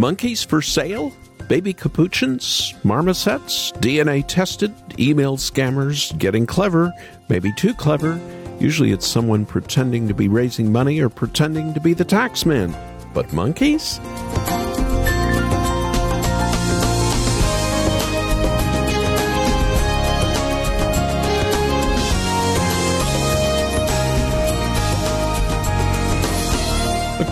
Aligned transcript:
Monkeys 0.00 0.42
for 0.42 0.62
sale? 0.62 1.12
Baby 1.46 1.74
capuchins? 1.74 2.72
Marmosets? 2.84 3.70
DNA 3.80 4.26
tested? 4.26 4.72
Email 4.98 5.36
scammers? 5.36 6.16
Getting 6.16 6.46
clever? 6.46 6.90
Maybe 7.28 7.52
too 7.52 7.74
clever? 7.74 8.18
Usually 8.58 8.92
it's 8.92 9.06
someone 9.06 9.44
pretending 9.44 10.08
to 10.08 10.14
be 10.14 10.26
raising 10.26 10.72
money 10.72 11.00
or 11.00 11.10
pretending 11.10 11.74
to 11.74 11.80
be 11.80 11.92
the 11.92 12.06
tax 12.06 12.46
man. 12.46 12.74
But 13.12 13.30
monkeys? 13.34 14.00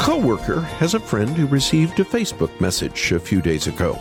Coworker 0.09 0.63
has 0.63 0.95
a 0.95 1.01
friend 1.01 1.37
who 1.37 1.47
received 1.49 2.01
a 2.01 2.05
Facebook 2.05 2.59
message 2.63 3.13
a 3.13 3.21
few 3.21 3.43
days 3.43 3.67
ago. 3.67 3.95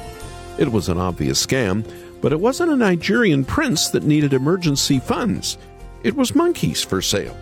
It 0.58 0.72
was 0.72 0.88
an 0.88 0.98
obvious 0.98 1.46
scam, 1.46 1.86
but 2.22 2.32
it 2.32 2.40
wasn't 2.40 2.72
a 2.72 2.78
Nigerian 2.78 3.44
prince 3.44 3.90
that 3.90 4.06
needed 4.06 4.32
emergency 4.32 5.00
funds. 5.00 5.58
It 6.04 6.16
was 6.16 6.34
monkeys 6.34 6.82
for 6.82 7.02
sale. 7.02 7.36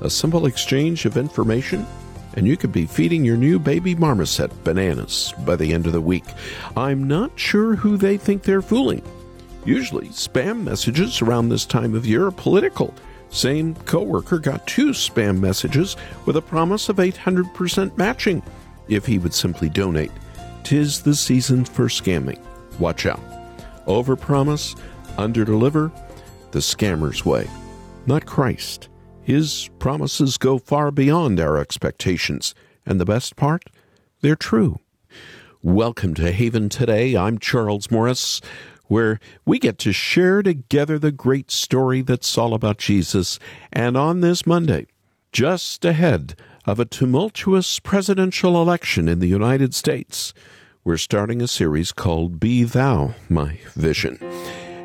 A 0.00 0.08
simple 0.08 0.46
exchange 0.46 1.04
of 1.04 1.18
information, 1.18 1.86
and 2.36 2.46
you 2.46 2.56
could 2.56 2.72
be 2.72 2.86
feeding 2.86 3.22
your 3.22 3.36
new 3.36 3.58
baby 3.58 3.94
marmoset 3.94 4.50
bananas 4.64 5.34
by 5.44 5.54
the 5.54 5.74
end 5.74 5.84
of 5.84 5.92
the 5.92 6.00
week. 6.00 6.24
I'm 6.74 7.06
not 7.06 7.38
sure 7.38 7.74
who 7.74 7.98
they 7.98 8.16
think 8.16 8.44
they're 8.44 8.62
fooling. 8.62 9.02
Usually, 9.66 10.08
spam 10.08 10.62
messages 10.62 11.20
around 11.20 11.50
this 11.50 11.66
time 11.66 11.94
of 11.94 12.06
year 12.06 12.28
are 12.28 12.32
political 12.32 12.94
same 13.30 13.74
coworker 13.74 14.38
got 14.38 14.66
two 14.66 14.90
spam 14.90 15.38
messages 15.40 15.96
with 16.24 16.36
a 16.36 16.42
promise 16.42 16.88
of 16.88 16.96
800% 16.96 17.96
matching 17.96 18.42
if 18.88 19.06
he 19.06 19.18
would 19.18 19.34
simply 19.34 19.68
donate. 19.68 20.12
Tis 20.64 21.02
the 21.02 21.14
season 21.14 21.64
for 21.64 21.86
scamming. 21.86 22.40
Watch 22.78 23.06
out. 23.06 23.20
Overpromise, 23.86 24.76
underdeliver, 25.16 25.92
the 26.50 26.58
scammer's 26.58 27.24
way. 27.24 27.48
Not 28.06 28.26
Christ. 28.26 28.88
His 29.22 29.70
promises 29.78 30.38
go 30.38 30.58
far 30.58 30.90
beyond 30.90 31.40
our 31.40 31.58
expectations, 31.58 32.54
and 32.84 33.00
the 33.00 33.04
best 33.04 33.36
part? 33.36 33.64
They're 34.20 34.36
true. 34.36 34.78
Welcome 35.62 36.14
to 36.14 36.30
Haven 36.30 36.68
Today. 36.68 37.16
I'm 37.16 37.38
Charles 37.38 37.90
Morris 37.90 38.40
where 38.88 39.18
we 39.44 39.58
get 39.58 39.78
to 39.78 39.92
share 39.92 40.42
together 40.42 40.98
the 40.98 41.12
great 41.12 41.50
story 41.50 42.02
that's 42.02 42.38
all 42.38 42.54
about 42.54 42.78
Jesus. 42.78 43.38
And 43.72 43.96
on 43.96 44.20
this 44.20 44.46
Monday, 44.46 44.86
just 45.32 45.84
ahead 45.84 46.34
of 46.64 46.80
a 46.80 46.84
tumultuous 46.84 47.78
presidential 47.78 48.60
election 48.60 49.08
in 49.08 49.18
the 49.18 49.26
United 49.26 49.74
States, 49.74 50.32
we're 50.84 50.96
starting 50.96 51.42
a 51.42 51.48
series 51.48 51.92
called 51.92 52.38
Be 52.38 52.64
Thou 52.64 53.14
My 53.28 53.58
Vision. 53.74 54.18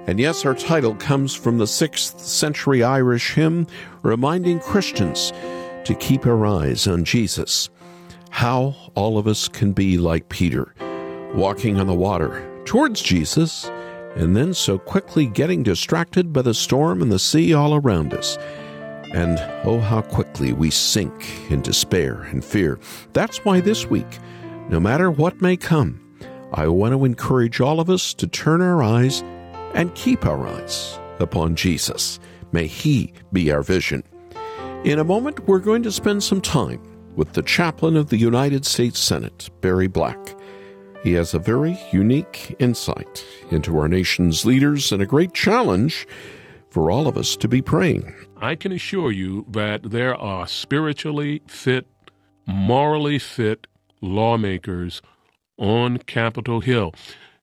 And 0.08 0.20
yes, 0.20 0.46
our 0.46 0.56
title 0.56 0.96
comes 0.96 1.36
from 1.36 1.60
the 1.60 1.66
6th 1.66 2.20
century 2.20 2.84
Irish 2.84 3.34
hymn 3.34 3.68
reminding 4.02 4.60
Christians 4.60 5.32
to 5.86 5.96
keep 6.00 6.26
our 6.26 6.46
eyes 6.46 6.88
on 6.88 7.04
Jesus. 7.04 7.70
How 8.32 8.76
all 8.96 9.18
of 9.18 9.28
us 9.28 9.48
can 9.48 9.74
be 9.74 9.98
like 9.98 10.30
Peter, 10.30 10.74
walking 11.36 11.80
on 11.80 11.86
the 11.86 11.94
water 11.94 12.48
towards 12.66 13.02
Jesus 13.02 13.70
and 14.16 14.36
then 14.36 14.54
so 14.54 14.78
quickly 14.78 15.26
getting 15.26 15.64
distracted 15.64 16.34
by 16.34 16.42
the 16.42 16.54
storm 16.54 17.02
and 17.02 17.12
the 17.12 17.20
sea 17.20 17.54
all 17.54 17.76
around 17.76 18.14
us. 18.14 18.38
And 19.14 19.40
oh, 19.66 19.80
how 19.80 20.02
quickly 20.02 20.54
we 20.54 20.70
sink 20.70 21.30
in 21.52 21.62
despair 21.62 22.22
and 22.24 22.44
fear. 22.44 22.80
That's 23.14 23.44
why 23.44 23.60
this 23.60 23.88
week, 23.88 24.20
no 24.70 24.80
matter 24.80 25.12
what 25.12 25.42
may 25.42 25.58
come, 25.58 26.00
I 26.54 26.68
want 26.68 26.94
to 26.94 27.06
encourage 27.06 27.62
all 27.62 27.80
of 27.80 27.90
us 27.90 28.14
to 28.16 28.28
turn 28.28 28.62
our 28.62 28.84
eyes 28.84 29.22
and 29.74 29.96
keep 29.96 30.26
our 30.26 30.46
eyes 30.48 31.00
upon 31.20 31.56
Jesus. 31.56 32.20
May 32.52 32.68
He 32.68 33.14
be 33.32 33.52
our 33.52 33.64
vision. 33.64 34.04
In 34.84 35.00
a 35.00 35.04
moment, 35.04 35.48
we're 35.48 35.60
going 35.60 35.84
to 35.84 35.92
spend 35.92 36.24
some 36.24 36.42
time 36.42 36.82
with 37.16 37.34
the 37.34 37.44
chaplain 37.44 37.96
of 37.96 38.10
the 38.10 38.18
United 38.18 38.66
States 38.66 39.00
Senate, 39.00 39.50
Barry 39.62 39.88
Black. 39.88 40.36
He 41.04 41.14
has 41.14 41.34
a 41.34 41.40
very 41.40 41.80
unique 41.92 42.56
insight 42.60 43.26
into 43.50 43.78
our 43.80 43.88
nation's 43.88 44.46
leaders 44.46 44.92
and 44.92 45.02
a 45.02 45.08
great 45.08 45.34
challenge 45.34 46.08
for 46.70 46.92
all 46.92 47.08
of 47.08 47.18
us 47.18 47.36
to 47.38 47.48
be 47.48 47.62
praying. 47.62 48.14
I 48.38 48.56
can 48.56 48.72
assure 48.72 49.12
you 49.12 49.46
that 49.50 49.90
there 49.90 50.16
are 50.16 50.46
spiritually 50.46 51.42
fit, 51.48 51.88
morally 52.46 53.18
fit 53.18 53.66
lawmakers 54.00 55.02
on 55.58 55.98
Capitol 55.98 56.62
Hill. 56.62 56.94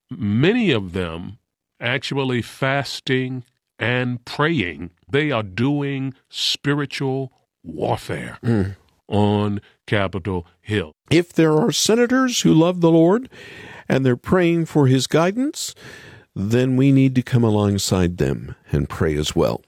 Many 0.08 0.70
of 0.70 0.92
them 0.92 1.38
actually 1.80 2.42
fasting 2.42 3.44
and 3.78 4.24
praying. 4.24 4.90
They 5.10 5.32
are 5.32 5.42
doing 5.42 6.14
spiritual 6.28 7.32
warfare. 7.64 8.38
Mm 8.42 8.76
on 9.08 9.60
Capitol 9.86 10.46
Hill. 10.60 10.92
If 11.10 11.32
there 11.32 11.56
are 11.56 11.72
senators 11.72 12.42
who 12.42 12.52
love 12.52 12.80
the 12.80 12.90
Lord 12.90 13.28
and 13.88 14.04
they're 14.04 14.16
praying 14.16 14.66
for 14.66 14.86
his 14.86 15.06
guidance, 15.06 15.74
then 16.34 16.76
we 16.76 16.92
need 16.92 17.14
to 17.14 17.22
come 17.22 17.42
alongside 17.42 18.18
them 18.18 18.54
and 18.70 18.88
pray 18.88 19.16
as 19.16 19.34
well. 19.34 19.62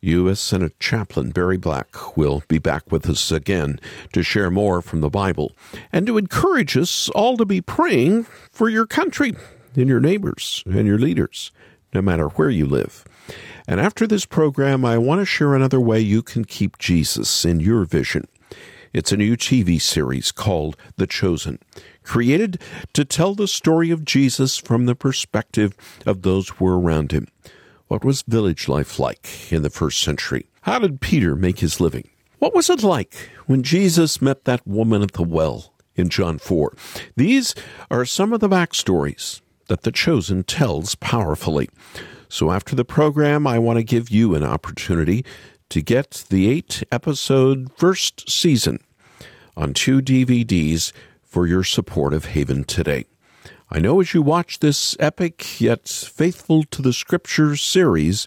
U.S. 0.00 0.40
Senate 0.40 0.78
Chaplain 0.80 1.30
Barry 1.30 1.56
Black 1.56 2.16
will 2.16 2.42
be 2.48 2.58
back 2.58 2.90
with 2.90 3.08
us 3.08 3.30
again 3.30 3.78
to 4.12 4.24
share 4.24 4.50
more 4.50 4.82
from 4.82 5.00
the 5.00 5.08
Bible 5.08 5.52
and 5.92 6.06
to 6.08 6.18
encourage 6.18 6.76
us 6.76 7.08
all 7.10 7.36
to 7.36 7.44
be 7.44 7.60
praying 7.60 8.24
for 8.50 8.68
your 8.68 8.86
country 8.86 9.34
and 9.76 9.88
your 9.88 10.00
neighbors 10.00 10.64
and 10.66 10.88
your 10.88 10.98
leaders, 10.98 11.52
no 11.94 12.02
matter 12.02 12.28
where 12.30 12.50
you 12.50 12.66
live. 12.66 13.04
And 13.68 13.80
after 13.80 14.08
this 14.08 14.26
program, 14.26 14.84
I 14.84 14.98
want 14.98 15.20
to 15.20 15.24
share 15.24 15.54
another 15.54 15.80
way 15.80 16.00
you 16.00 16.20
can 16.20 16.44
keep 16.44 16.78
Jesus 16.78 17.44
in 17.44 17.60
your 17.60 17.84
vision. 17.84 18.26
It's 18.92 19.10
a 19.10 19.16
new 19.16 19.38
TV 19.38 19.80
series 19.80 20.32
called 20.32 20.76
The 20.98 21.06
Chosen, 21.06 21.58
created 22.02 22.60
to 22.92 23.06
tell 23.06 23.34
the 23.34 23.48
story 23.48 23.90
of 23.90 24.04
Jesus 24.04 24.58
from 24.58 24.84
the 24.84 24.94
perspective 24.94 25.74
of 26.04 26.20
those 26.20 26.50
who 26.50 26.66
were 26.66 26.78
around 26.78 27.10
him. 27.10 27.26
What 27.88 28.04
was 28.04 28.20
village 28.20 28.68
life 28.68 28.98
like 28.98 29.50
in 29.50 29.62
the 29.62 29.70
first 29.70 30.02
century? 30.02 30.46
How 30.62 30.78
did 30.78 31.00
Peter 31.00 31.34
make 31.34 31.60
his 31.60 31.80
living? 31.80 32.10
What 32.38 32.54
was 32.54 32.68
it 32.68 32.82
like 32.82 33.30
when 33.46 33.62
Jesus 33.62 34.20
met 34.20 34.44
that 34.44 34.66
woman 34.66 35.00
at 35.00 35.12
the 35.12 35.22
well 35.22 35.72
in 35.94 36.10
John 36.10 36.36
4? 36.36 36.76
These 37.16 37.54
are 37.90 38.04
some 38.04 38.34
of 38.34 38.40
the 38.40 38.48
backstories 38.48 39.40
that 39.68 39.84
The 39.84 39.92
Chosen 39.92 40.42
tells 40.42 40.96
powerfully. 40.96 41.70
So 42.28 42.50
after 42.50 42.74
the 42.74 42.84
program, 42.84 43.46
I 43.46 43.58
want 43.58 43.78
to 43.78 43.82
give 43.82 44.10
you 44.10 44.34
an 44.34 44.42
opportunity 44.42 45.24
to 45.72 45.80
get 45.80 46.26
the 46.28 46.50
eight 46.50 46.82
episode 46.92 47.72
first 47.78 48.28
season 48.28 48.78
on 49.56 49.72
two 49.72 50.02
DVDs 50.02 50.92
for 51.22 51.46
your 51.46 51.64
support 51.64 52.12
of 52.12 52.26
Haven 52.26 52.64
today. 52.64 53.06
I 53.70 53.78
know 53.78 53.98
as 54.02 54.12
you 54.12 54.20
watch 54.20 54.58
this 54.58 54.94
epic 55.00 55.62
yet 55.62 55.88
faithful 55.88 56.64
to 56.64 56.82
the 56.82 56.92
scriptures 56.92 57.62
series, 57.62 58.26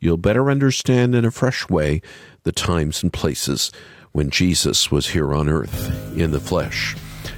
you'll 0.00 0.18
better 0.18 0.50
understand 0.50 1.14
in 1.14 1.24
a 1.24 1.30
fresh 1.30 1.66
way 1.70 2.02
the 2.42 2.52
times 2.52 3.02
and 3.02 3.10
places 3.10 3.72
when 4.12 4.28
Jesus 4.28 4.90
was 4.90 5.08
here 5.08 5.32
on 5.32 5.48
earth 5.48 5.88
in 6.14 6.30
the 6.30 6.40
flesh. 6.40 6.94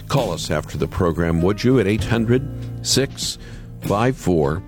Call 0.08 0.32
us 0.32 0.50
after 0.50 0.76
the 0.76 0.88
program, 0.88 1.42
would 1.42 1.62
you, 1.62 1.78
at 1.78 1.86
800 1.86 2.84
654 2.84 4.62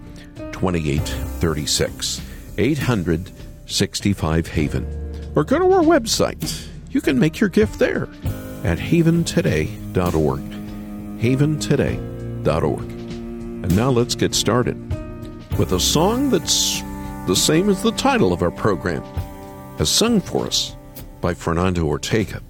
2836. 0.52 2.20
800 2.56 3.32
65 3.70 4.46
Haven. 4.48 5.32
Or 5.34 5.44
go 5.44 5.58
to 5.58 5.72
our 5.72 5.82
website. 5.82 6.68
You 6.90 7.00
can 7.00 7.18
make 7.18 7.40
your 7.40 7.48
gift 7.48 7.78
there 7.78 8.08
at 8.64 8.78
haventoday.org. 8.78 10.40
Haventoday.org. 11.20 12.80
And 12.80 13.76
now 13.76 13.90
let's 13.90 14.14
get 14.14 14.34
started 14.34 14.76
with 15.58 15.72
a 15.72 15.80
song 15.80 16.30
that's 16.30 16.80
the 17.26 17.36
same 17.36 17.68
as 17.68 17.82
the 17.82 17.92
title 17.92 18.32
of 18.32 18.42
our 18.42 18.50
program, 18.50 19.04
as 19.78 19.88
sung 19.88 20.20
for 20.20 20.46
us 20.46 20.76
by 21.20 21.34
Fernando 21.34 21.86
Ortega. 21.86 22.42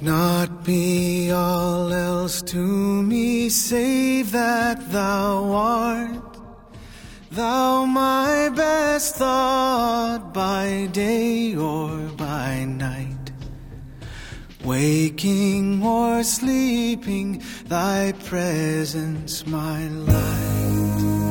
Not 0.00 0.64
be 0.64 1.32
all 1.32 1.92
else 1.92 2.40
to 2.42 2.56
me, 3.02 3.48
save 3.48 4.30
that 4.30 4.92
thou 4.92 5.52
art. 5.52 6.38
Thou 7.32 7.84
my 7.84 8.48
best 8.54 9.16
thought 9.16 10.32
by 10.32 10.88
day 10.92 11.56
or 11.56 11.98
by 12.16 12.64
night. 12.64 13.32
Waking 14.64 15.82
or 15.82 16.22
sleeping, 16.22 17.42
thy 17.66 18.12
presence 18.24 19.46
my 19.48 19.88
light. 19.88 21.27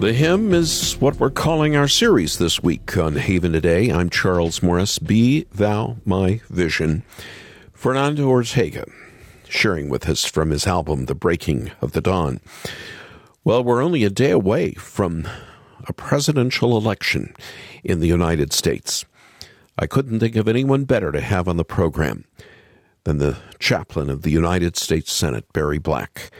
The 0.00 0.14
hymn 0.14 0.54
is 0.54 0.94
what 0.94 1.20
we're 1.20 1.28
calling 1.28 1.76
our 1.76 1.86
series 1.86 2.38
this 2.38 2.62
week 2.62 2.96
on 2.96 3.16
Haven 3.16 3.52
Today. 3.52 3.90
I'm 3.90 4.08
Charles 4.08 4.62
Morris. 4.62 4.98
Be 4.98 5.44
Thou 5.52 5.98
My 6.06 6.40
Vision. 6.48 7.02
Fernando 7.74 8.26
Ortega 8.26 8.86
sharing 9.46 9.90
with 9.90 10.08
us 10.08 10.24
from 10.24 10.52
his 10.52 10.66
album, 10.66 11.04
The 11.04 11.14
Breaking 11.14 11.70
of 11.82 11.92
the 11.92 12.00
Dawn. 12.00 12.40
Well, 13.44 13.62
we're 13.62 13.84
only 13.84 14.02
a 14.02 14.08
day 14.08 14.30
away 14.30 14.72
from 14.72 15.28
a 15.86 15.92
presidential 15.92 16.78
election 16.78 17.34
in 17.84 18.00
the 18.00 18.08
United 18.08 18.54
States. 18.54 19.04
I 19.76 19.86
couldn't 19.86 20.20
think 20.20 20.34
of 20.34 20.48
anyone 20.48 20.84
better 20.84 21.12
to 21.12 21.20
have 21.20 21.46
on 21.46 21.58
the 21.58 21.62
program 21.62 22.24
than 23.04 23.18
the 23.18 23.36
chaplain 23.58 24.08
of 24.08 24.22
the 24.22 24.30
United 24.30 24.78
States 24.78 25.12
Senate, 25.12 25.44
Barry 25.52 25.78
Black. 25.78 26.30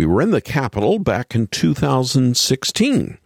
We 0.00 0.06
were 0.06 0.22
in 0.22 0.30
the 0.30 0.40
Capitol 0.40 0.98
back 0.98 1.34
in 1.34 1.48
2016 1.48 3.18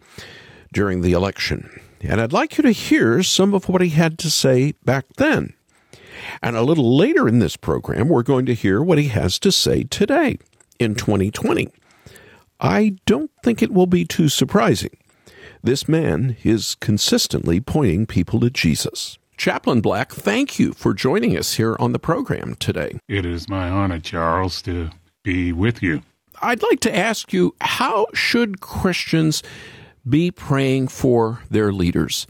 during 0.73 0.99
the 0.99 1.13
election, 1.13 1.69
and 2.01 2.19
I'd 2.19 2.33
like 2.33 2.57
you 2.57 2.63
to 2.63 2.71
hear 2.71 3.23
some 3.23 3.53
of 3.53 3.69
what 3.69 3.79
he 3.79 3.91
had 3.91 4.19
to 4.19 4.29
say 4.29 4.73
back 4.83 5.05
then. 5.15 5.53
And 6.43 6.57
a 6.57 6.63
little 6.63 6.97
later 6.97 7.29
in 7.29 7.39
this 7.39 7.55
program, 7.55 8.09
we're 8.09 8.23
going 8.23 8.45
to 8.47 8.53
hear 8.53 8.83
what 8.83 8.97
he 8.97 9.07
has 9.07 9.39
to 9.39 9.53
say 9.53 9.85
today 9.85 10.37
in 10.77 10.95
2020. 10.95 11.69
I 12.59 12.97
don't 13.05 13.31
think 13.41 13.61
it 13.61 13.71
will 13.71 13.87
be 13.87 14.03
too 14.03 14.27
surprising. 14.27 14.97
This 15.63 15.87
man 15.87 16.35
is 16.43 16.75
consistently 16.81 17.61
pointing 17.61 18.05
people 18.05 18.41
to 18.41 18.49
Jesus. 18.49 19.17
Chaplain 19.37 19.79
Black, 19.79 20.11
thank 20.11 20.59
you 20.59 20.73
for 20.73 20.93
joining 20.93 21.37
us 21.37 21.53
here 21.53 21.77
on 21.79 21.93
the 21.93 21.99
program 21.99 22.55
today. 22.55 22.99
It 23.07 23.25
is 23.25 23.47
my 23.47 23.69
honor, 23.69 24.01
Charles, 24.01 24.61
to 24.63 24.89
be 25.23 25.53
with 25.53 25.81
you. 25.81 26.01
I'd 26.45 26.61
like 26.61 26.79
to 26.81 26.95
ask 26.95 27.33
you 27.33 27.55
how 27.59 28.05
should 28.13 28.61
Christians 28.61 29.41
be 30.07 30.29
praying 30.29 30.89
for 30.89 31.41
their 31.49 31.73
leaders? 31.73 32.27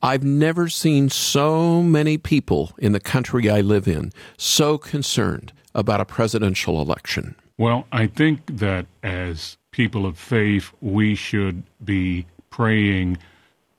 I've 0.00 0.24
never 0.24 0.70
seen 0.70 1.10
so 1.10 1.82
many 1.82 2.16
people 2.16 2.72
in 2.78 2.92
the 2.92 3.00
country 3.00 3.50
I 3.50 3.60
live 3.60 3.86
in 3.86 4.12
so 4.38 4.78
concerned 4.78 5.52
about 5.74 6.00
a 6.00 6.06
presidential 6.06 6.80
election. 6.80 7.34
Well, 7.58 7.86
I 7.92 8.06
think 8.06 8.58
that 8.58 8.86
as 9.02 9.58
people 9.70 10.06
of 10.06 10.16
faith, 10.16 10.72
we 10.80 11.14
should 11.14 11.62
be 11.84 12.24
praying 12.48 13.18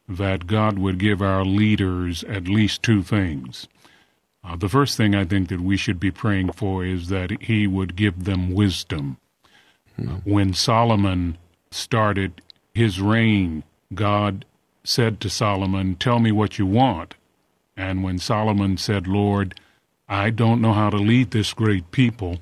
that 0.07 0.45
God 0.45 0.77
would 0.77 0.99
give 0.99 1.19
our 1.19 1.43
leaders 1.43 2.23
at 2.25 2.47
least 2.47 2.83
two 2.83 3.01
things. 3.01 3.67
Uh, 4.43 4.55
the 4.55 4.69
first 4.69 4.97
thing 4.97 5.15
I 5.15 5.25
think 5.25 5.49
that 5.49 5.61
we 5.61 5.77
should 5.77 5.99
be 5.99 6.11
praying 6.11 6.51
for 6.51 6.85
is 6.85 7.09
that 7.09 7.41
He 7.41 7.65
would 7.65 7.95
give 7.95 8.25
them 8.25 8.53
wisdom. 8.53 9.17
When 10.23 10.53
Solomon 10.53 11.37
started 11.71 12.41
his 12.73 13.01
reign, 13.01 13.63
God 13.93 14.45
said 14.83 15.19
to 15.21 15.29
Solomon, 15.29 15.95
Tell 15.95 16.19
me 16.19 16.31
what 16.31 16.57
you 16.57 16.65
want. 16.65 17.15
And 17.75 18.03
when 18.03 18.19
Solomon 18.19 18.77
said, 18.77 19.07
Lord, 19.07 19.59
I 20.07 20.29
don't 20.31 20.61
know 20.61 20.73
how 20.73 20.89
to 20.89 20.97
lead 20.97 21.31
this 21.31 21.53
great 21.53 21.91
people, 21.91 22.39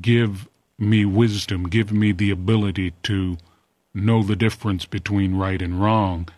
give 0.00 0.48
me 0.78 1.04
wisdom, 1.04 1.64
give 1.68 1.92
me 1.92 2.12
the 2.12 2.30
ability 2.30 2.94
to 3.04 3.36
know 3.92 4.22
the 4.22 4.36
difference 4.36 4.86
between 4.86 5.34
right 5.34 5.60
and 5.60 5.80
wrong. 5.80 6.28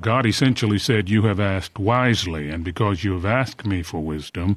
God 0.00 0.26
essentially 0.26 0.78
said, 0.78 1.10
You 1.10 1.22
have 1.22 1.40
asked 1.40 1.78
wisely, 1.78 2.48
and 2.50 2.64
because 2.64 3.04
you 3.04 3.12
have 3.12 3.26
asked 3.26 3.66
me 3.66 3.82
for 3.82 4.00
wisdom, 4.00 4.56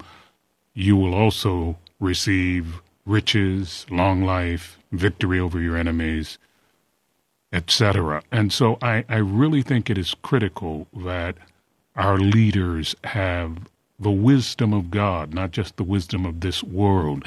you 0.74 0.96
will 0.96 1.14
also 1.14 1.78
receive 2.00 2.82
riches, 3.06 3.86
long 3.90 4.24
life, 4.24 4.78
victory 4.92 5.40
over 5.40 5.60
your 5.60 5.78
enemies, 5.78 6.38
etc. 7.54 8.22
And 8.32 8.52
so 8.52 8.78
I, 8.82 9.06
I 9.10 9.18
really 9.18 9.62
think 9.62 9.90
it 9.90 9.98
is 9.98 10.16
critical 10.22 10.88
that 10.94 11.36
our 11.96 12.18
leaders 12.18 12.96
have 13.04 13.58
the 14.00 14.12
wisdom 14.12 14.74
of 14.74 14.90
God, 14.90 15.34
not 15.34 15.52
just 15.52 15.78
the 15.78 15.84
wisdom 15.84 16.26
of 16.26 16.40
this 16.40 16.64
world. 16.64 17.26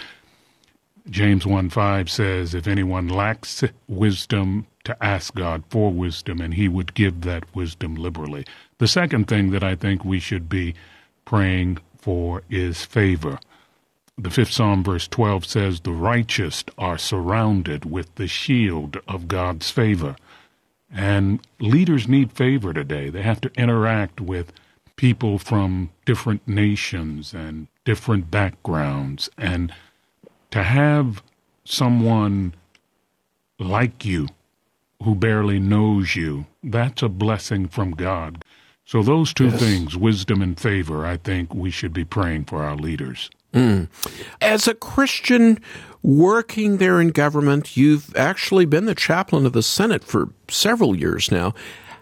James 1.11 1.47
1 1.47 1.71
5 1.71 2.11
says, 2.11 2.55
If 2.55 2.67
anyone 2.67 3.09
lacks 3.09 3.63
wisdom, 3.87 4.67
to 4.85 5.03
ask 5.03 5.35
God 5.35 5.65
for 5.71 5.91
wisdom, 5.91 6.41
and 6.41 6.55
He 6.55 6.69
would 6.69 6.95
give 6.95 7.23
that 7.23 7.55
wisdom 7.55 7.97
liberally. 7.97 8.45
The 8.79 8.87
second 8.87 9.27
thing 9.29 9.51
that 9.51 9.65
I 9.65 9.75
think 9.75 10.05
we 10.05 10.21
should 10.21 10.49
be 10.49 10.75
praying 11.25 11.79
for 11.99 12.43
is 12.51 12.85
favor. 12.85 13.39
The 14.17 14.31
fifth 14.31 14.53
Psalm, 14.53 14.85
verse 14.85 15.09
12 15.09 15.45
says, 15.45 15.81
The 15.81 15.93
righteous 15.93 16.63
are 16.79 16.99
surrounded 16.99 17.85
with 17.85 18.15
the 18.15 18.29
shield 18.29 18.99
of 19.09 19.27
God's 19.27 19.71
favor. 19.71 20.17
And 20.91 21.41
leaders 21.59 22.07
need 22.07 22.33
favor 22.33 22.73
today. 22.73 23.11
They 23.11 23.23
have 23.23 23.41
to 23.41 23.51
interact 23.57 24.21
with 24.21 24.53
people 24.95 25.39
from 25.39 25.91
different 26.05 26.47
nations 26.47 27.35
and 27.35 27.67
different 27.85 28.31
backgrounds. 28.31 29.29
And 29.37 29.75
to 30.53 30.63
have 30.63 31.21
someone 31.65 32.55
like 33.59 34.05
you 34.05 34.29
who 35.03 35.17
barely 35.17 35.59
knows 35.59 36.15
you, 36.15 36.47
that's 36.63 37.03
a 37.03 37.09
blessing 37.09 37.67
from 37.67 37.91
God. 37.91 38.45
So, 38.87 39.03
those 39.03 39.33
two 39.35 39.49
yes. 39.49 39.59
things, 39.59 39.97
wisdom 39.97 40.43
and 40.43 40.61
favor, 40.61 41.05
I 41.07 41.17
think 41.17 41.55
we 41.55 41.71
should 41.71 41.93
be 41.93 42.05
praying 42.05 42.45
for 42.45 42.63
our 42.63 42.77
leaders. 42.77 43.31
Mm. 43.55 43.89
As 44.41 44.69
a 44.69 44.75
Christian 44.75 45.61
working 46.03 46.77
there 46.77 47.01
in 47.01 47.09
government, 47.09 47.77
you've 47.77 48.15
actually 48.17 48.67
been 48.67 48.85
the 48.85 48.95
chaplain 48.95 49.47
of 49.47 49.53
the 49.53 49.63
Senate 49.63 50.05
for 50.05 50.29
several 50.49 50.95
years 50.95 51.31
now. 51.31 51.55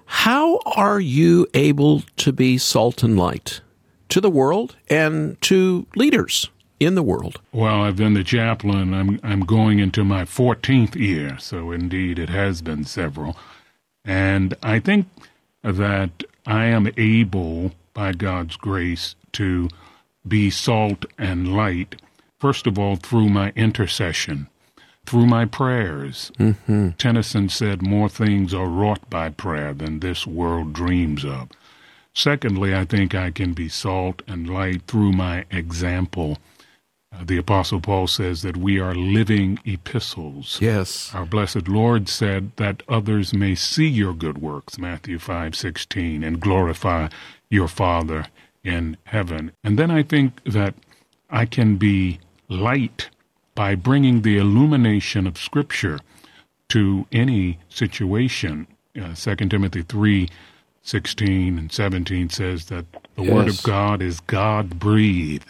How 0.07 0.59
are 0.67 1.01
you 1.01 1.47
able 1.55 2.03
to 2.19 2.33
be 2.33 2.59
salt 2.59 3.03
and 3.03 3.17
light 3.17 3.61
to 4.09 4.21
the 4.21 4.31
world 4.31 4.77
and 4.91 5.41
to 5.43 5.87
leaders 5.95 6.51
in 6.81 6.95
the 6.95 7.03
world? 7.03 7.41
Well, 7.53 7.83
I've 7.83 7.97
been 7.97 8.15
the 8.15 8.25
chaplain. 8.25 8.93
I'm 8.93 9.21
I'm 9.23 9.41
going 9.41 9.79
into 9.79 10.05
my 10.05 10.25
14th 10.25 10.97
year, 10.97 11.39
so 11.39 11.71
indeed 11.71 12.19
it 12.19 12.29
has 12.29 12.61
been 12.61 12.85
several. 12.85 13.37
And 14.05 14.55
I 14.63 14.81
think 14.81 15.07
that 15.63 16.25
I 16.47 16.65
am 16.67 16.91
able 16.97 17.73
by 17.95 18.13
God's 18.13 18.57
grace 18.57 19.15
to 19.33 19.69
be 20.27 20.51
salt 20.51 21.05
and 21.19 21.55
light 21.55 22.01
first 22.39 22.67
of 22.67 22.79
all 22.79 22.97
through 22.97 23.29
my 23.29 23.53
intercession 23.57 24.49
through 25.07 25.27
my 25.27 25.45
prayers. 25.45 26.33
Mm-hmm. 26.39 26.91
Tennyson 26.91 27.49
said, 27.49 27.83
More 27.83 28.09
things 28.09 28.55
are 28.55 28.67
wrought 28.67 29.09
by 29.11 29.31
prayer 29.31 29.75
than 29.75 30.01
this 30.01 30.27
world 30.27 30.73
dreams 30.73 31.25
of. 31.25 31.49
Secondly, 32.15 32.75
I 32.75 32.85
think 32.85 33.15
I 33.15 33.31
can 33.31 33.53
be 33.53 33.69
salt 33.69 34.23
and 34.27 34.49
light 34.49 34.83
through 34.87 35.13
my 35.13 35.45
example. 35.51 36.39
Uh, 37.13 37.25
the 37.25 37.39
Apostle 37.39 37.81
Paul 37.81 38.07
says 38.07 38.43
that 38.43 38.57
we 38.57 38.79
are 38.79 38.95
living 38.95 39.59
epistles. 39.65 40.59
Yes. 40.61 41.11
Our 41.15 41.27
blessed 41.27 41.69
Lord 41.69 42.09
said 42.09 42.53
that 42.57 42.83
others 42.89 43.35
may 43.35 43.55
see 43.55 43.89
your 43.89 44.15
good 44.15 44.39
works, 44.39 44.79
Matthew 44.79 45.19
5 45.19 45.55
16, 45.55 46.23
and 46.23 46.41
glorify 46.41 47.09
your 47.51 47.69
Father 47.69 48.27
in 48.65 48.97
heaven. 49.05 49.53
And 49.65 49.79
then 49.79 49.91
I 49.91 50.03
think 50.03 50.43
that 50.45 50.75
I 51.31 51.47
can 51.47 51.77
be 51.77 52.21
light 52.49 53.09
by 53.55 53.75
bringing 53.75 54.23
the 54.23 54.39
illumination 54.39 55.27
of 55.27 55.39
Scripture 55.39 55.99
to 56.69 57.07
any 57.13 57.59
situation. 57.69 58.67
Uh, 59.01 59.15
2 59.15 59.37
Timothy 59.49 59.83
3 59.83 60.29
16 60.85 61.59
and 61.59 61.71
17 61.71 62.29
says 62.29 62.67
that 62.67 62.85
the 63.15 63.23
yes. 63.23 63.33
Word 63.33 63.49
of 63.49 63.63
God 63.63 64.03
is 64.03 64.19
God 64.21 64.81
breathed 64.81 65.49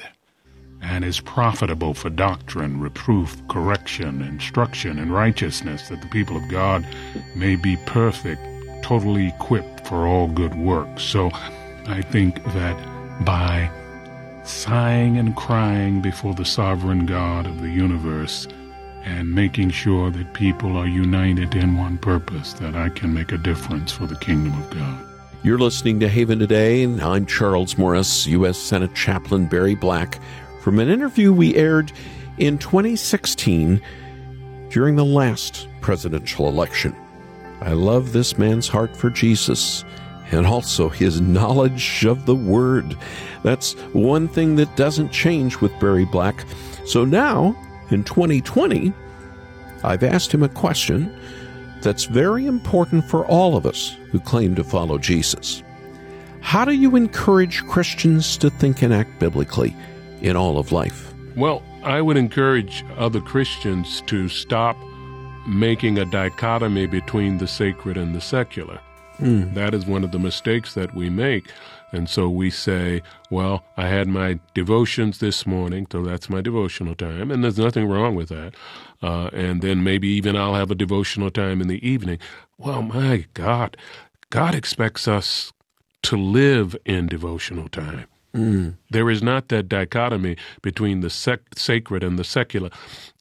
and 0.82 1.04
is 1.04 1.20
profitable 1.20 1.94
for 1.94 2.10
doctrine, 2.10 2.80
reproof, 2.80 3.40
correction, 3.48 4.20
instruction, 4.20 4.98
and 4.98 5.14
righteousness, 5.14 5.88
that 5.88 6.02
the 6.02 6.08
people 6.08 6.36
of 6.36 6.46
God 6.48 6.86
may 7.34 7.56
be 7.56 7.76
perfect, 7.86 8.42
totally 8.82 9.28
equipped 9.28 9.86
for 9.86 10.06
all 10.06 10.26
good 10.26 10.54
works. 10.56 11.02
So 11.02 11.30
I 11.86 12.02
think 12.02 12.42
that 12.52 12.76
by 13.24 13.70
sighing 14.44 15.18
and 15.18 15.36
crying 15.36 16.00
before 16.00 16.34
the 16.34 16.44
sovereign 16.44 17.06
God 17.06 17.46
of 17.46 17.60
the 17.60 17.70
universe 17.70 18.46
and 19.04 19.34
making 19.34 19.70
sure 19.70 20.10
that 20.10 20.34
people 20.34 20.76
are 20.76 20.86
united 20.86 21.54
in 21.54 21.76
one 21.76 21.98
purpose, 21.98 22.52
that 22.54 22.74
I 22.74 22.88
can 22.88 23.12
make 23.12 23.32
a 23.32 23.38
difference 23.38 23.92
for 23.92 24.06
the 24.06 24.16
kingdom 24.16 24.60
of 24.60 24.70
God. 24.70 25.06
You're 25.42 25.58
listening 25.58 25.98
to 26.00 26.08
Haven 26.08 26.38
Today, 26.38 26.84
and 26.84 27.00
I'm 27.00 27.26
Charles 27.26 27.76
Morris, 27.76 28.26
U.S. 28.28 28.58
Senate 28.58 28.94
Chaplain 28.94 29.46
Barry 29.46 29.74
Black, 29.74 30.20
from 30.60 30.78
an 30.78 30.88
interview 30.88 31.32
we 31.32 31.56
aired 31.56 31.92
in 32.38 32.58
2016 32.58 33.82
during 34.70 34.94
the 34.96 35.04
last 35.04 35.66
presidential 35.80 36.46
election. 36.48 36.94
I 37.60 37.72
love 37.72 38.12
this 38.12 38.38
man's 38.38 38.68
heart 38.68 38.96
for 38.96 39.10
Jesus 39.10 39.84
and 40.32 40.46
also 40.46 40.88
his 40.88 41.20
knowledge 41.20 42.04
of 42.04 42.26
the 42.26 42.34
Word. 42.34 42.96
That's 43.42 43.74
one 43.92 44.28
thing 44.28 44.56
that 44.56 44.76
doesn't 44.76 45.12
change 45.12 45.60
with 45.60 45.78
Barry 45.78 46.04
Black. 46.04 46.44
So 46.86 47.04
now, 47.04 47.56
in 47.90 48.04
2020, 48.04 48.92
I've 49.84 50.02
asked 50.02 50.32
him 50.32 50.42
a 50.42 50.48
question 50.48 51.14
that's 51.82 52.04
very 52.04 52.46
important 52.46 53.04
for 53.04 53.26
all 53.26 53.56
of 53.56 53.66
us 53.66 53.96
who 54.10 54.20
claim 54.20 54.54
to 54.54 54.64
follow 54.64 54.98
Jesus. 54.98 55.62
How 56.40 56.64
do 56.64 56.72
you 56.72 56.96
encourage 56.96 57.64
Christians 57.66 58.36
to 58.38 58.50
think 58.50 58.82
and 58.82 58.92
act 58.92 59.18
biblically 59.18 59.76
in 60.20 60.36
all 60.36 60.58
of 60.58 60.72
life? 60.72 61.12
Well, 61.36 61.62
I 61.82 62.00
would 62.00 62.16
encourage 62.16 62.84
other 62.96 63.20
Christians 63.20 64.02
to 64.02 64.28
stop 64.28 64.76
making 65.46 65.98
a 65.98 66.04
dichotomy 66.04 66.86
between 66.86 67.38
the 67.38 67.48
sacred 67.48 67.96
and 67.96 68.14
the 68.14 68.20
secular. 68.20 68.80
Mm. 69.22 69.54
That 69.54 69.72
is 69.72 69.86
one 69.86 70.02
of 70.04 70.10
the 70.10 70.18
mistakes 70.18 70.74
that 70.74 70.94
we 70.94 71.08
make. 71.08 71.48
And 71.92 72.08
so 72.08 72.28
we 72.28 72.50
say, 72.50 73.02
well, 73.30 73.64
I 73.76 73.86
had 73.86 74.08
my 74.08 74.40
devotions 74.54 75.18
this 75.18 75.46
morning, 75.46 75.86
so 75.92 76.02
that's 76.02 76.30
my 76.30 76.40
devotional 76.40 76.94
time, 76.94 77.30
and 77.30 77.44
there's 77.44 77.58
nothing 77.58 77.86
wrong 77.86 78.14
with 78.14 78.30
that. 78.30 78.54
Uh, 79.02 79.28
and 79.32 79.60
then 79.60 79.84
maybe 79.84 80.08
even 80.08 80.36
I'll 80.36 80.54
have 80.54 80.70
a 80.70 80.74
devotional 80.74 81.30
time 81.30 81.60
in 81.60 81.68
the 81.68 81.86
evening. 81.86 82.18
Well, 82.56 82.82
my 82.82 83.26
God, 83.34 83.76
God 84.30 84.54
expects 84.54 85.06
us 85.06 85.52
to 86.04 86.16
live 86.16 86.76
in 86.84 87.06
devotional 87.06 87.68
time. 87.68 88.06
Mm. 88.34 88.76
There 88.90 89.10
is 89.10 89.22
not 89.22 89.48
that 89.48 89.68
dichotomy 89.68 90.36
between 90.62 91.00
the 91.00 91.10
sec- 91.10 91.56
sacred 91.56 92.02
and 92.02 92.18
the 92.18 92.24
secular. 92.24 92.70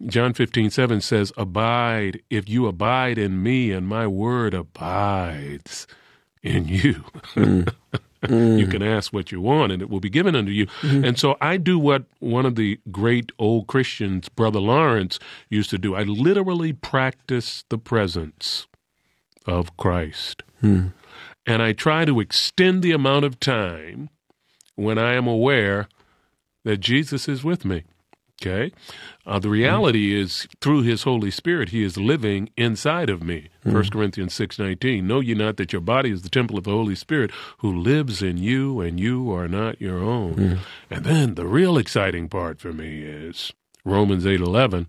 John 0.06 0.34
15, 0.34 0.70
7 0.70 1.02
says, 1.02 1.34
Abide, 1.38 2.22
if 2.30 2.48
you 2.48 2.68
abide 2.68 3.18
in 3.18 3.44
me 3.44 3.72
and 3.72 3.88
my 3.88 4.08
word 4.08 4.54
abides 4.54 5.88
in 6.42 6.68
you. 6.68 7.04
Mm. 7.36 7.74
Mm. 8.22 8.60
you 8.60 8.68
can 8.68 8.84
ask 8.84 9.12
what 9.12 9.32
you 9.32 9.42
want 9.42 9.72
and 9.72 9.82
it 9.82 9.90
will 9.90 10.00
be 10.00 10.10
given 10.10 10.36
unto 10.36 10.52
you. 10.52 10.68
Mm-hmm. 10.68 11.06
And 11.06 11.18
so 11.18 11.38
I 11.42 11.58
do 11.58 11.80
what 11.80 12.04
one 12.20 12.46
of 12.46 12.56
the 12.56 12.80
great 12.92 13.32
old 13.40 13.66
Christians, 13.66 14.30
Brother 14.30 14.60
Lawrence, 14.60 15.18
used 15.50 15.72
to 15.72 15.80
do. 15.80 15.96
I 15.96 16.04
literally 16.04 16.72
practice 16.72 17.66
the 17.70 17.80
presence 17.80 18.68
of 19.48 19.76
Christ. 19.76 20.44
Mm. 20.62 20.94
And 21.48 21.64
I 21.64 21.74
try 21.74 22.06
to 22.06 22.20
extend 22.20 22.84
the 22.84 22.92
amount 22.92 23.26
of 23.26 23.40
time 23.40 24.10
when 24.84 24.98
I 24.98 25.14
am 25.14 25.28
aware 25.28 25.88
that 26.64 26.78
Jesus 26.78 27.28
is 27.28 27.44
with 27.44 27.66
me. 27.66 27.84
Okay? 28.42 28.72
Uh, 29.26 29.38
the 29.38 29.50
reality 29.50 30.14
mm. 30.14 30.24
is 30.24 30.48
through 30.62 30.82
his 30.82 31.04
Holy 31.04 31.30
Spirit, 31.30 31.70
he 31.70 31.84
is 31.84 31.96
living 31.96 32.50
inside 32.58 33.10
of 33.10 33.22
me. 33.22 33.50
Mm. 33.64 33.74
1 33.74 33.90
Corinthians 33.92 34.34
6.19, 34.34 35.04
Know 35.04 35.20
ye 35.20 35.36
not 35.36 35.58
that 35.58 35.72
your 35.72 35.82
body 35.82 36.10
is 36.10 36.24
the 36.24 36.30
temple 36.30 36.58
of 36.58 36.64
the 36.64 36.72
Holy 36.72 36.96
Spirit 36.96 37.32
who 37.60 37.72
lives 37.72 38.24
in 38.24 38.38
you 38.38 38.82
and 38.82 39.00
you 39.00 39.32
are 39.32 39.48
not 39.48 39.80
your 39.80 40.00
own. 40.00 40.36
Mm. 40.36 40.60
And 40.90 41.06
then 41.06 41.36
the 41.36 41.46
real 41.46 41.78
exciting 41.78 42.30
part 42.30 42.60
for 42.60 42.74
me 42.74 43.04
is 43.04 43.54
Romans 43.86 44.26
8.11. 44.26 44.88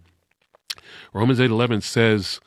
Romans 1.12 1.38
8.11 1.38 1.82
says, 1.82 2.40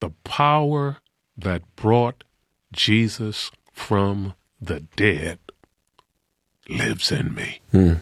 the 0.00 0.10
power 0.24 0.98
that 1.36 1.62
brought 1.76 2.24
Jesus 2.72 3.50
from 3.72 4.34
the 4.60 4.80
dead 4.96 5.38
lives 6.68 7.10
in 7.10 7.34
me. 7.34 7.60
Mm. 7.72 8.00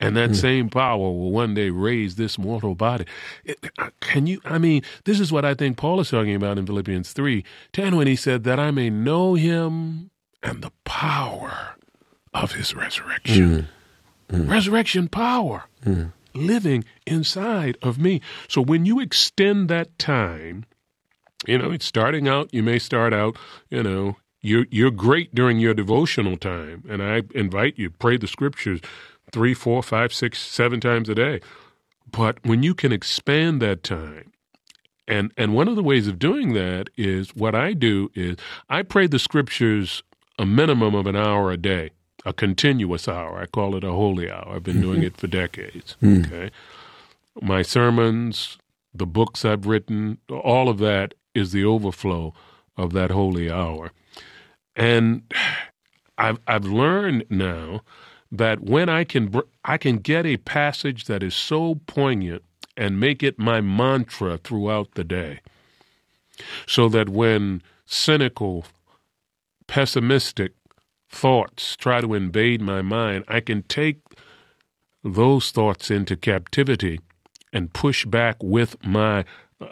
And 0.00 0.16
that 0.16 0.30
mm. 0.30 0.36
same 0.36 0.68
power 0.68 0.98
will 0.98 1.30
one 1.30 1.54
day 1.54 1.70
raise 1.70 2.16
this 2.16 2.38
mortal 2.38 2.74
body. 2.74 3.06
It, 3.44 3.58
can 4.00 4.26
you, 4.26 4.40
I 4.44 4.58
mean, 4.58 4.82
this 5.04 5.18
is 5.18 5.32
what 5.32 5.44
I 5.44 5.54
think 5.54 5.76
Paul 5.76 6.00
is 6.00 6.10
talking 6.10 6.34
about 6.34 6.58
in 6.58 6.66
Philippians 6.66 7.12
3 7.12 7.44
10 7.72 7.96
when 7.96 8.06
he 8.06 8.16
said, 8.16 8.44
That 8.44 8.60
I 8.60 8.70
may 8.70 8.90
know 8.90 9.34
him 9.34 10.10
and 10.42 10.62
the 10.62 10.72
power 10.84 11.76
of 12.34 12.52
his 12.52 12.74
resurrection. 12.74 13.68
Mm. 14.28 14.36
Mm. 14.36 14.50
Resurrection 14.50 15.08
power 15.08 15.64
hmm. 15.82 16.06
living 16.34 16.84
inside 17.06 17.76
of 17.82 17.98
me. 17.98 18.20
So 18.48 18.62
when 18.62 18.86
you 18.86 19.00
extend 19.00 19.68
that 19.68 19.98
time, 19.98 20.64
you 21.46 21.58
know, 21.58 21.70
it's 21.70 21.84
starting 21.84 22.26
out, 22.26 22.52
you 22.52 22.62
may 22.62 22.78
start 22.78 23.12
out, 23.12 23.36
you 23.70 23.82
know, 23.82 24.16
you're, 24.44 24.66
you're 24.70 24.90
great 24.90 25.34
during 25.34 25.58
your 25.58 25.74
devotional 25.74 26.36
time. 26.36 26.84
And 26.88 27.02
I 27.02 27.22
invite 27.34 27.78
you, 27.78 27.90
pray 27.90 28.16
the 28.16 28.26
scriptures 28.26 28.80
three, 29.32 29.54
four, 29.54 29.82
five, 29.82 30.12
six, 30.12 30.40
seven 30.40 30.80
times 30.80 31.08
a 31.08 31.14
day. 31.14 31.40
But 32.10 32.38
when 32.44 32.62
you 32.62 32.74
can 32.74 32.92
expand 32.92 33.60
that 33.62 33.82
time, 33.82 34.32
and 35.06 35.32
and 35.36 35.54
one 35.54 35.68
of 35.68 35.76
the 35.76 35.82
ways 35.82 36.06
of 36.06 36.18
doing 36.18 36.54
that 36.54 36.88
is 36.96 37.34
what 37.34 37.54
I 37.54 37.72
do 37.72 38.10
is 38.14 38.36
I 38.70 38.82
pray 38.82 39.06
the 39.06 39.18
scriptures 39.18 40.02
a 40.38 40.46
minimum 40.46 40.94
of 40.94 41.06
an 41.06 41.16
hour 41.16 41.50
a 41.50 41.56
day, 41.56 41.90
a 42.24 42.32
continuous 42.32 43.08
hour. 43.08 43.38
I 43.38 43.46
call 43.46 43.76
it 43.76 43.84
a 43.84 43.92
holy 43.92 44.30
hour. 44.30 44.54
I've 44.54 44.62
been 44.62 44.80
doing 44.80 44.98
mm-hmm. 44.98 45.06
it 45.06 45.16
for 45.16 45.26
decades. 45.26 45.96
Mm. 46.02 46.26
Okay. 46.26 46.50
My 47.42 47.62
sermons, 47.62 48.58
the 48.94 49.06
books 49.06 49.44
I've 49.44 49.66
written, 49.66 50.18
all 50.30 50.68
of 50.68 50.78
that 50.78 51.14
is 51.34 51.52
the 51.52 51.64
overflow 51.64 52.32
of 52.76 52.92
that 52.92 53.10
holy 53.10 53.50
hour. 53.50 53.90
And 54.76 55.22
I've 56.18 56.38
I've 56.46 56.64
learned 56.64 57.24
now 57.30 57.82
that 58.30 58.60
when 58.60 58.88
I 58.88 59.04
can 59.04 59.28
br- 59.28 59.50
I 59.64 59.78
can 59.78 59.98
get 59.98 60.26
a 60.26 60.36
passage 60.38 61.04
that 61.06 61.22
is 61.22 61.34
so 61.34 61.80
poignant 61.86 62.42
and 62.76 62.98
make 62.98 63.22
it 63.22 63.38
my 63.38 63.60
mantra 63.60 64.38
throughout 64.38 64.94
the 64.94 65.04
day, 65.04 65.40
so 66.66 66.88
that 66.88 67.08
when 67.08 67.62
cynical, 67.86 68.64
pessimistic 69.66 70.52
thoughts 71.08 71.76
try 71.76 72.00
to 72.00 72.14
invade 72.14 72.60
my 72.60 72.82
mind, 72.82 73.24
I 73.28 73.40
can 73.40 73.62
take 73.62 74.00
those 75.04 75.50
thoughts 75.50 75.90
into 75.90 76.16
captivity 76.16 76.98
and 77.52 77.72
push 77.72 78.04
back 78.04 78.42
with 78.42 78.76
my 78.84 79.24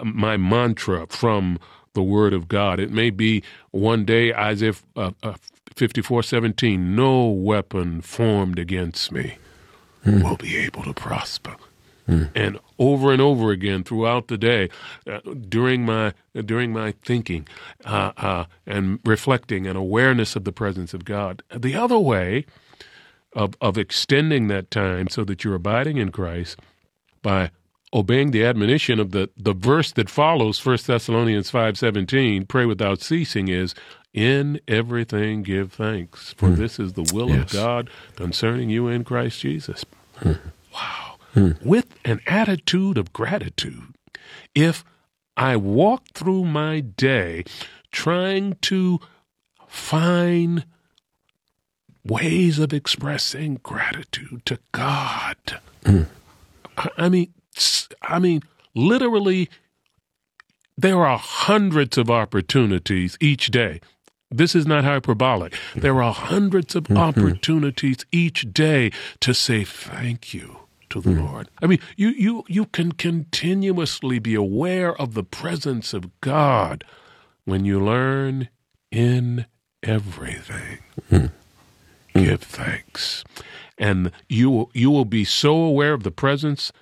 my 0.04 0.36
mantra 0.36 1.06
from 1.08 1.58
the 1.94 2.02
Word 2.02 2.32
of 2.32 2.48
God. 2.48 2.80
It 2.80 2.90
may 2.90 3.10
be 3.10 3.42
one 3.70 4.04
day 4.04 4.32
Isaiah 4.34 4.74
uh, 4.96 5.12
uh, 5.22 5.34
fifty 5.74 6.02
four 6.02 6.22
seventeen, 6.22 6.94
no 6.94 7.26
weapon 7.26 8.00
formed 8.00 8.58
against 8.58 9.12
me 9.12 9.38
mm. 10.04 10.22
will 10.22 10.36
be 10.36 10.56
able 10.56 10.82
to 10.84 10.94
prosper. 10.94 11.56
Mm. 12.08 12.30
And 12.34 12.58
over 12.78 13.12
and 13.12 13.22
over 13.22 13.52
again 13.52 13.84
throughout 13.84 14.26
the 14.26 14.36
day, 14.36 14.68
uh, 15.06 15.20
during 15.48 15.84
my 15.84 16.12
during 16.34 16.72
my 16.72 16.94
thinking 17.04 17.46
uh, 17.84 18.12
uh, 18.16 18.44
and 18.66 18.98
reflecting 19.04 19.66
and 19.66 19.78
awareness 19.78 20.34
of 20.34 20.44
the 20.44 20.52
presence 20.52 20.94
of 20.94 21.04
God. 21.04 21.42
The 21.54 21.76
other 21.76 21.98
way 21.98 22.44
of 23.34 23.54
of 23.60 23.78
extending 23.78 24.48
that 24.48 24.70
time 24.70 25.08
so 25.08 25.24
that 25.24 25.44
you're 25.44 25.54
abiding 25.54 25.96
in 25.96 26.10
Christ 26.10 26.58
by 27.22 27.50
obeying 27.94 28.30
the 28.30 28.44
admonition 28.44 28.98
of 28.98 29.10
the, 29.10 29.28
the 29.36 29.52
verse 29.52 29.92
that 29.92 30.08
follows 30.08 30.64
1 30.64 30.78
thessalonians 30.86 31.50
5.17 31.50 32.48
pray 32.48 32.64
without 32.64 33.00
ceasing 33.00 33.48
is 33.48 33.74
in 34.12 34.60
everything 34.68 35.42
give 35.42 35.72
thanks 35.72 36.32
for 36.34 36.50
mm. 36.50 36.56
this 36.56 36.78
is 36.78 36.94
the 36.94 37.10
will 37.14 37.30
yes. 37.30 37.44
of 37.44 37.52
god 37.52 37.90
concerning 38.16 38.70
you 38.70 38.88
in 38.88 39.04
christ 39.04 39.40
jesus 39.40 39.84
mm. 40.20 40.38
wow 40.74 41.16
mm. 41.34 41.60
with 41.64 41.98
an 42.04 42.20
attitude 42.26 42.98
of 42.98 43.12
gratitude 43.12 43.94
if 44.54 44.84
i 45.36 45.56
walk 45.56 46.04
through 46.14 46.44
my 46.44 46.80
day 46.80 47.44
trying 47.90 48.54
to 48.60 48.98
find 49.66 50.64
ways 52.04 52.58
of 52.58 52.72
expressing 52.72 53.58
gratitude 53.62 54.44
to 54.44 54.58
god 54.72 55.60
hmm. 55.84 56.02
I 56.96 57.08
mean, 57.08 57.32
I 58.02 58.18
mean, 58.18 58.42
literally, 58.74 59.48
there 60.76 61.04
are 61.04 61.18
hundreds 61.18 61.98
of 61.98 62.10
opportunities 62.10 63.16
each 63.20 63.50
day. 63.50 63.80
This 64.30 64.54
is 64.54 64.66
not 64.66 64.84
hyperbolic. 64.84 65.54
There 65.76 66.02
are 66.02 66.12
hundreds 66.12 66.74
of 66.74 66.84
mm-hmm. 66.84 66.96
opportunities 66.96 68.06
each 68.10 68.52
day 68.52 68.90
to 69.20 69.34
say 69.34 69.64
thank 69.64 70.32
you 70.32 70.56
to 70.88 71.00
the 71.00 71.10
mm. 71.10 71.30
Lord. 71.30 71.48
I 71.60 71.66
mean, 71.66 71.80
you, 71.96 72.08
you, 72.08 72.44
you 72.48 72.66
can 72.66 72.92
continuously 72.92 74.18
be 74.18 74.34
aware 74.34 74.94
of 74.96 75.14
the 75.14 75.22
presence 75.22 75.92
of 75.92 76.18
God 76.20 76.84
when 77.44 77.64
you 77.64 77.82
learn 77.82 78.48
in 78.90 79.46
everything. 79.82 80.78
Mm. 81.10 81.30
Give 82.14 82.40
thanks. 82.40 83.24
And 83.78 84.12
you, 84.28 84.70
you 84.72 84.90
will 84.90 85.06
be 85.06 85.24
so 85.24 85.54
aware 85.56 85.92
of 85.92 86.04
the 86.04 86.10
presence 86.10 86.72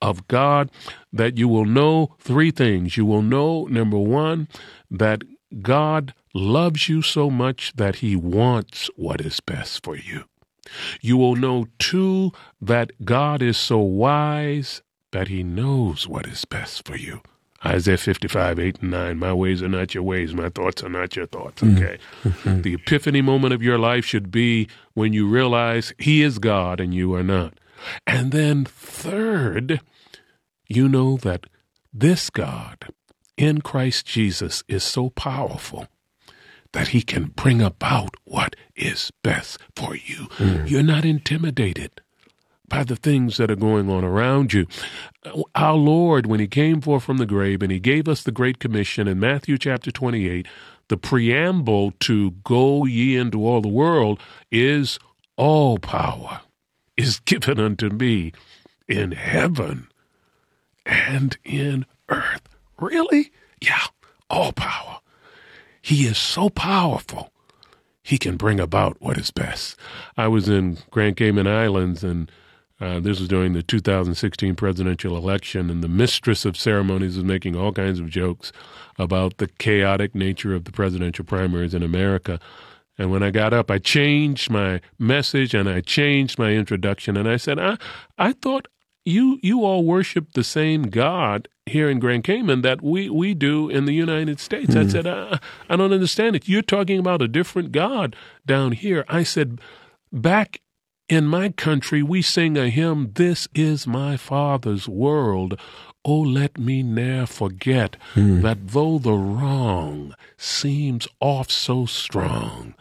of 0.00 0.26
God 0.28 0.70
that 1.12 1.38
you 1.38 1.48
will 1.48 1.64
know 1.64 2.16
three 2.18 2.50
things. 2.50 2.96
You 2.96 3.04
will 3.04 3.22
know, 3.22 3.64
number 3.66 3.98
one, 3.98 4.48
that 4.90 5.22
God 5.62 6.14
loves 6.34 6.88
you 6.88 7.02
so 7.02 7.30
much 7.30 7.72
that 7.76 7.96
he 7.96 8.16
wants 8.16 8.88
what 8.96 9.20
is 9.20 9.40
best 9.40 9.82
for 9.84 9.96
you. 9.96 10.24
You 11.00 11.16
will 11.16 11.34
know, 11.34 11.66
two, 11.78 12.32
that 12.60 12.92
God 13.04 13.42
is 13.42 13.56
so 13.56 13.78
wise 13.78 14.82
that 15.10 15.28
he 15.28 15.42
knows 15.42 16.06
what 16.06 16.26
is 16.26 16.44
best 16.44 16.86
for 16.86 16.96
you. 16.96 17.20
Isaiah 17.64 17.98
55, 17.98 18.58
8 18.58 18.78
and 18.80 18.90
9. 18.90 19.18
My 19.18 19.34
ways 19.34 19.62
are 19.62 19.68
not 19.68 19.94
your 19.94 20.02
ways. 20.02 20.32
My 20.32 20.48
thoughts 20.48 20.82
are 20.82 20.88
not 20.88 21.14
your 21.14 21.26
thoughts. 21.26 21.60
Mm-hmm. 21.60 21.76
Okay. 21.76 21.98
Mm-hmm. 22.24 22.62
the 22.62 22.74
epiphany 22.74 23.20
moment 23.20 23.52
of 23.52 23.62
your 23.62 23.78
life 23.78 24.04
should 24.04 24.30
be 24.30 24.68
when 24.94 25.12
you 25.12 25.28
realize 25.28 25.92
He 25.98 26.22
is 26.22 26.38
God 26.38 26.80
and 26.80 26.94
you 26.94 27.12
are 27.14 27.22
not. 27.22 27.59
And 28.06 28.32
then, 28.32 28.64
third, 28.64 29.80
you 30.68 30.88
know 30.88 31.16
that 31.18 31.46
this 31.92 32.30
God 32.30 32.88
in 33.36 33.60
Christ 33.60 34.06
Jesus 34.06 34.62
is 34.68 34.84
so 34.84 35.10
powerful 35.10 35.88
that 36.72 36.88
he 36.88 37.02
can 37.02 37.24
bring 37.24 37.60
about 37.60 38.14
what 38.24 38.54
is 38.76 39.10
best 39.22 39.58
for 39.74 39.96
you. 39.96 40.26
Mm. 40.38 40.70
You're 40.70 40.82
not 40.82 41.04
intimidated 41.04 42.00
by 42.68 42.84
the 42.84 42.94
things 42.94 43.36
that 43.36 43.50
are 43.50 43.56
going 43.56 43.90
on 43.90 44.04
around 44.04 44.52
you. 44.52 44.66
Our 45.56 45.74
Lord, 45.74 46.26
when 46.26 46.38
he 46.38 46.46
came 46.46 46.80
forth 46.80 47.02
from 47.02 47.18
the 47.18 47.26
grave 47.26 47.62
and 47.62 47.72
he 47.72 47.80
gave 47.80 48.08
us 48.08 48.22
the 48.22 48.30
Great 48.30 48.60
Commission 48.60 49.08
in 49.08 49.18
Matthew 49.18 49.58
chapter 49.58 49.90
28, 49.90 50.46
the 50.88 50.96
preamble 50.96 51.92
to 52.00 52.30
go 52.44 52.84
ye 52.84 53.16
into 53.16 53.44
all 53.44 53.60
the 53.60 53.68
world 53.68 54.20
is 54.52 54.98
all 55.36 55.78
power 55.78 56.40
is 57.00 57.20
given 57.20 57.58
unto 57.58 57.88
me 57.88 58.32
in 58.86 59.12
heaven 59.12 59.88
and 60.84 61.38
in 61.44 61.86
earth. 62.08 62.42
Really? 62.78 63.32
Yeah, 63.60 63.86
all 64.28 64.52
power. 64.52 65.00
He 65.80 66.06
is 66.06 66.18
so 66.18 66.50
powerful, 66.50 67.32
he 68.02 68.18
can 68.18 68.36
bring 68.36 68.60
about 68.60 69.00
what 69.00 69.16
is 69.16 69.30
best. 69.30 69.76
I 70.16 70.28
was 70.28 70.48
in 70.48 70.78
Grand 70.90 71.16
Cayman 71.16 71.46
Islands, 71.46 72.04
and 72.04 72.30
uh, 72.80 73.00
this 73.00 73.18
was 73.18 73.28
during 73.28 73.54
the 73.54 73.62
2016 73.62 74.54
presidential 74.56 75.16
election, 75.16 75.70
and 75.70 75.82
the 75.82 75.88
mistress 75.88 76.44
of 76.44 76.56
ceremonies 76.56 77.16
was 77.16 77.24
making 77.24 77.56
all 77.56 77.72
kinds 77.72 77.98
of 77.98 78.10
jokes 78.10 78.52
about 78.98 79.38
the 79.38 79.48
chaotic 79.58 80.14
nature 80.14 80.54
of 80.54 80.64
the 80.64 80.72
presidential 80.72 81.24
primaries 81.24 81.72
in 81.72 81.82
America. 81.82 82.38
And 83.00 83.10
when 83.10 83.22
I 83.22 83.30
got 83.30 83.54
up, 83.54 83.70
I 83.70 83.78
changed 83.78 84.50
my 84.50 84.82
message 84.98 85.54
and 85.54 85.70
I 85.70 85.80
changed 85.80 86.38
my 86.38 86.50
introduction. 86.50 87.16
And 87.16 87.26
I 87.26 87.38
said, 87.38 87.58
I, 87.58 87.78
I 88.18 88.34
thought 88.34 88.68
you 89.06 89.40
you 89.42 89.64
all 89.64 89.84
worship 89.84 90.34
the 90.34 90.44
same 90.44 90.82
God 90.82 91.48
here 91.64 91.88
in 91.88 91.98
Grand 91.98 92.24
Cayman 92.24 92.60
that 92.60 92.82
we, 92.82 93.08
we 93.08 93.32
do 93.32 93.70
in 93.70 93.86
the 93.86 93.94
United 93.94 94.38
States. 94.38 94.76
I 94.76 94.82
hmm. 94.82 94.90
said, 94.90 95.06
I, 95.06 95.38
I 95.70 95.76
don't 95.76 95.94
understand 95.94 96.36
it. 96.36 96.46
You're 96.46 96.60
talking 96.60 96.98
about 96.98 97.22
a 97.22 97.28
different 97.28 97.72
God 97.72 98.14
down 98.44 98.72
here. 98.72 99.06
I 99.08 99.22
said, 99.22 99.62
back 100.12 100.60
in 101.08 101.24
my 101.24 101.48
country, 101.48 102.02
we 102.02 102.20
sing 102.20 102.58
a 102.58 102.68
hymn, 102.68 103.12
This 103.14 103.48
is 103.54 103.86
my 103.86 104.18
Father's 104.18 104.90
world. 104.90 105.58
Oh, 106.04 106.20
let 106.20 106.58
me 106.58 106.82
ne'er 106.82 107.24
forget 107.24 107.96
mm. 108.14 108.42
that 108.42 108.68
though 108.68 108.98
the 108.98 109.14
wrong 109.14 110.14
seems 110.36 111.08
oft 111.18 111.50
so 111.50 111.86
strong, 111.86 112.74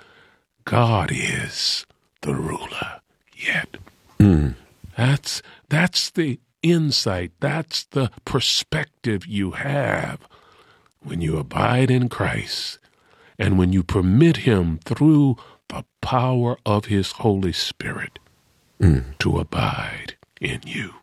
God 0.70 1.10
is 1.12 1.84
the 2.22 2.36
ruler 2.36 3.02
yet. 3.36 3.78
Mm. 4.20 4.54
That's 4.96 5.42
that's 5.68 6.12
the 6.12 6.40
insight, 6.62 7.32
that's 7.40 7.86
the 7.86 8.12
perspective 8.24 9.26
you 9.26 9.52
have 9.52 10.20
when 11.02 11.22
you 11.22 11.40
abide 11.40 11.90
in 11.90 12.08
Christ 12.08 12.78
and 13.40 13.58
when 13.58 13.74
you 13.74 13.82
permit 13.82 14.38
Him 14.38 14.78
through 14.86 15.38
the 15.70 15.86
power 16.02 16.60
of 16.68 16.86
His 16.86 17.14
Holy 17.14 17.54
Spirit 17.54 18.20
mm. 18.80 19.18
to 19.18 19.40
abide 19.40 20.18
in 20.40 20.62
you. 20.68 20.94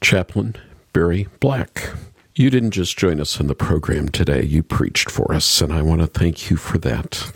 Chaplain 0.00 0.56
Barry 0.94 1.28
Black. 1.40 1.90
You 2.34 2.48
didn't 2.48 2.70
just 2.70 2.96
join 2.96 3.20
us 3.20 3.38
in 3.38 3.48
the 3.48 3.54
program 3.54 4.08
today, 4.08 4.42
you 4.44 4.62
preached 4.62 5.10
for 5.10 5.34
us, 5.34 5.60
and 5.60 5.74
I 5.74 5.82
want 5.82 6.00
to 6.00 6.06
thank 6.06 6.48
you 6.48 6.56
for 6.56 6.78
that. 6.78 7.30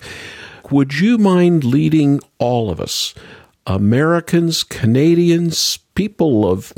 Would 0.71 0.99
you 0.99 1.19
mind 1.19 1.65
leading 1.65 2.21
all 2.39 2.71
of 2.71 2.81
us 2.81 3.15
Americans, 3.67 4.63
Canadians, 4.63 5.79
people 5.97 6.49
of 6.49 6.73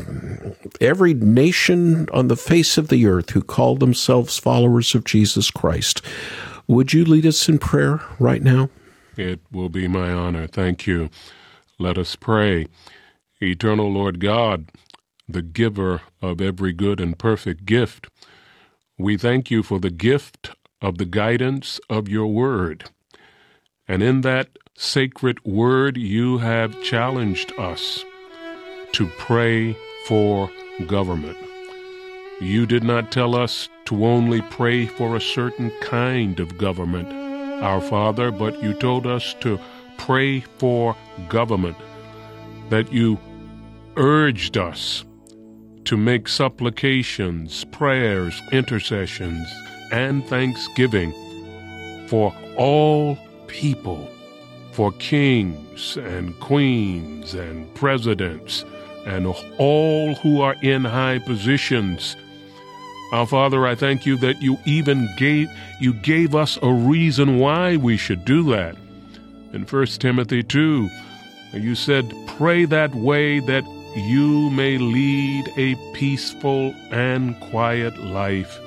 every 0.81 1.13
nation 1.13 2.09
on 2.15 2.29
the 2.29 2.37
face 2.37 2.79
of 2.79 2.89
the 2.89 3.07
earth 3.07 3.31
who 3.31 3.43
call 3.43 3.77
themselves 3.77 4.39
followers 4.39 4.95
of 4.95 5.05
Jesus 5.05 5.51
Christ. 5.51 6.01
Would 6.67 6.95
you 6.95 7.05
lead 7.05 7.27
us 7.27 7.49
in 7.49 7.59
prayer 7.59 8.01
right 8.19 8.43
now? 8.43 8.71
It 9.19 9.41
will 9.53 9.69
be 9.69 9.87
my 9.87 10.11
honor. 10.11 10.47
Thank 10.47 10.87
you. 10.87 11.11
Let 11.79 11.99
us 11.99 12.17
pray. 12.17 12.69
Eternal 13.41 13.93
Lord 13.93 14.21
God, 14.21 14.71
the 15.29 15.43
giver 15.43 16.01
of 16.23 16.41
every 16.41 16.73
good 16.73 17.01
and 17.01 17.19
perfect 17.19 17.67
gift, 17.67 18.09
we 18.97 19.17
thank 19.17 19.51
you 19.51 19.63
for 19.63 19.79
the 19.79 19.91
gift 19.91 20.51
of 20.81 20.99
the 20.99 21.05
guidance 21.05 21.81
of 21.91 22.09
your 22.09 22.29
word. 22.29 22.89
And 23.89 24.03
in 24.03 24.21
that 24.21 24.49
sacred 24.77 25.43
word, 25.45 25.97
you 25.97 26.39
have 26.39 26.83
challenged 26.83 27.53
us 27.59 28.05
to 28.93 29.07
pray 29.19 29.77
for 30.07 30.51
government. 30.87 31.39
You 32.41 32.67
did 32.67 32.85
not 32.85 33.11
tell 33.11 33.35
us 33.35 33.69
to 33.87 34.05
only 34.05 34.43
pray 34.43 34.87
for 34.87 35.17
a 35.17 35.21
certain 35.21 35.73
kind 35.81 36.39
of 36.39 36.59
government, 36.59 37.13
our 37.63 37.81
Father, 37.81 38.31
but 38.31 38.63
you 38.63 38.75
told 38.75 39.07
us 39.07 39.35
to 39.41 39.59
pray 39.97 40.41
for 40.59 40.95
government, 41.29 41.77
that 42.69 42.93
you 42.93 43.19
urged 43.97 44.57
us 44.57 45.05
to 45.87 45.97
make 45.97 46.29
supplications, 46.29 47.65
prayers, 47.73 48.41
intercessions, 48.53 49.49
and 49.91 50.25
thanksgiving 50.27 51.13
for 52.07 52.33
all 52.57 53.19
people, 53.49 54.09
for 54.73 54.93
kings 54.93 55.97
and 55.97 56.39
queens 56.39 57.35
and 57.35 57.75
presidents, 57.75 58.65
and 59.07 59.27
all 59.59 60.15
who 60.17 60.41
are 60.41 60.55
in 60.63 60.85
high 60.85 61.19
positions. 61.19 62.17
Our 63.13 63.27
Father, 63.27 63.67
I 63.67 63.75
thank 63.75 64.07
you 64.07 64.17
that 64.19 64.41
you 64.41 64.59
even 64.67 65.09
gave 65.17 65.49
you 65.81 65.95
gave 65.95 66.35
us 66.35 66.59
a 66.63 66.73
reason 66.73 67.39
why 67.39 67.77
we 67.77 67.97
should 67.97 68.25
do 68.25 68.45
that. 68.51 68.77
In 69.53 69.65
1 69.65 69.87
Timothy 69.87 70.43
2, 70.43 70.89
you 71.55 71.75
said, 71.75 72.15
Pray 72.27 72.67
that 72.67 72.95
way 72.95 73.41
that 73.41 73.65
you 73.97 74.51
may 74.51 74.77
lead 74.77 75.51
a 75.57 75.75
peaceful 75.95 76.75
and 76.91 77.41
quiet 77.41 77.97
life, 77.99 78.61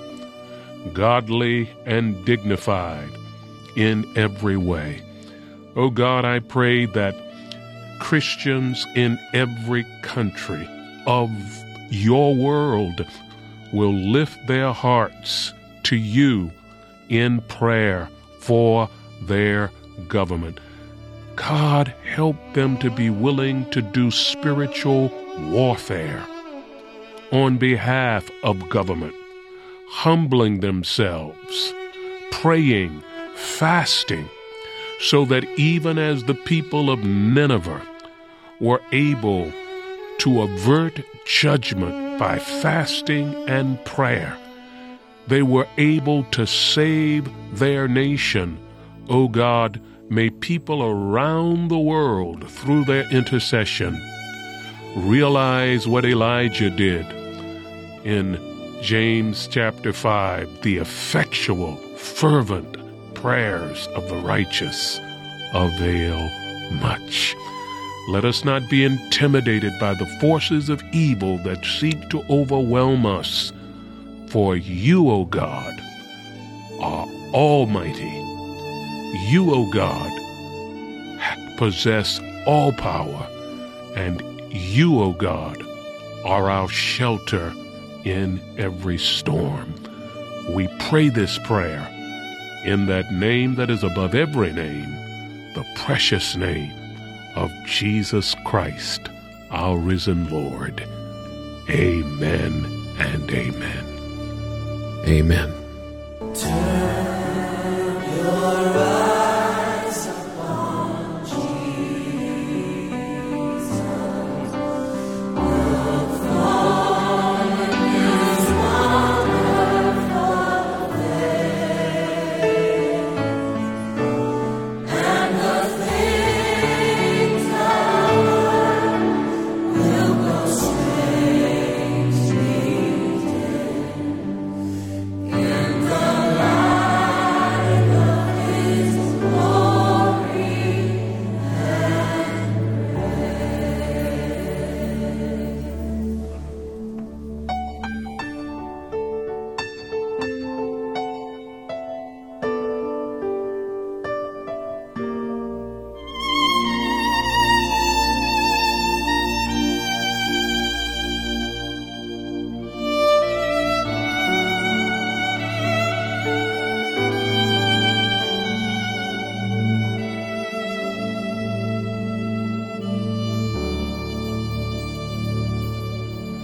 godly 0.94 1.70
and 1.86 2.26
dignified 2.26 3.21
in 3.76 4.06
every 4.16 4.58
way. 4.58 5.02
Oh 5.76 5.90
God, 5.90 6.26
I 6.26 6.40
pray 6.40 6.86
that 6.88 7.16
Christians 8.00 8.86
in 8.96 9.20
every 9.34 9.86
country 10.02 10.68
of 11.06 11.30
your 11.90 12.36
world 12.36 13.06
will 13.72 13.94
lift 13.94 14.48
their 14.48 14.74
hearts 14.74 15.54
to 15.84 15.96
you 15.96 16.52
in 17.10 17.42
prayer 17.42 18.10
for 18.40 18.90
their 19.22 19.72
government. 20.08 20.60
God, 21.36 21.94
help 22.04 22.36
them 22.54 22.78
to 22.80 22.90
be 22.90 23.10
willing 23.10 23.70
to 23.72 23.82
do 23.82 24.12
spiritual 24.12 25.12
warfare 25.50 26.26
on 27.32 27.58
behalf 27.58 28.30
of 28.44 28.70
government, 28.70 29.16
humbling 29.88 30.60
themselves, 30.60 31.74
praying, 32.32 33.04
fasting, 33.42 34.30
so 35.00 35.26
that 35.26 35.44
even 35.58 35.98
as 35.98 36.24
the 36.24 36.36
people 36.36 36.90
of 36.90 37.04
Nineveh 37.04 37.82
were 38.60 38.82
able 38.92 39.52
to 40.20 40.42
avert 40.44 41.02
judgment 41.26 42.20
by 42.20 42.38
fasting 42.38 43.34
and 43.50 43.84
prayer, 43.86 44.38
they 45.28 45.42
were 45.42 45.68
able 45.78 46.24
to 46.26 46.46
save 46.46 47.30
their 47.58 47.88
nation. 47.88 48.58
O 49.10 49.24
oh 49.24 49.28
God, 49.28 49.82
may 50.10 50.30
people 50.30 50.84
around 50.84 51.70
the 51.70 51.80
world, 51.80 52.50
through 52.50 52.86
their 52.86 53.10
intercession, 53.12 54.00
realize 54.96 55.88
what 55.88 56.06
Elijah 56.06 56.70
did 56.70 57.06
in 58.04 58.38
James 58.82 59.48
chapter 59.48 59.94
5 59.94 60.64
the 60.64 60.78
effectual, 60.78 61.76
fervent 61.98 62.71
prayers 63.22 63.88
of 63.90 64.10
the 64.10 64.16
righteous 64.16 65.00
avail 65.54 66.20
much. 66.82 67.36
Let 68.10 68.26
us 68.26 68.44
not 68.44 68.68
be 68.68 68.84
intimidated 68.84 69.74
by 69.80 69.94
the 69.94 70.08
forces 70.20 70.70
of 70.70 70.84
evil 70.92 71.38
that 71.44 71.64
seek 71.64 72.10
to 72.10 72.26
overwhelm 72.32 73.06
us, 73.06 73.54
for 74.28 74.56
you, 74.56 75.10
O 75.12 75.26
God, 75.26 75.80
are 76.80 77.06
almighty. 77.34 78.10
You, 79.30 79.54
O 79.54 79.70
God, 79.72 80.12
possess 81.58 82.20
all 82.48 82.72
power, 82.74 83.28
and 83.96 84.24
you, 84.52 85.00
O 85.00 85.12
God, 85.14 85.62
are 86.26 86.50
our 86.50 86.68
shelter 86.70 87.54
in 88.04 88.42
every 88.58 88.98
storm. 88.98 89.76
We 90.50 90.68
pray 90.80 91.10
this 91.10 91.38
prayer 91.40 91.88
in 92.64 92.86
that 92.88 93.12
name 93.12 93.56
that 93.56 93.70
is 93.70 93.84
above 93.84 94.16
every 94.16 94.54
name, 94.54 94.92
the 95.54 95.66
precious 95.76 96.36
name 96.36 96.74
of 97.36 97.52
Jesus 97.66 98.36
Christ, 98.46 99.10
our 99.50 99.78
risen 99.78 100.30
Lord. 100.30 100.82
Amen 101.70 102.66
and 102.98 103.32
amen. 103.32 103.86
Amen. 105.08 106.71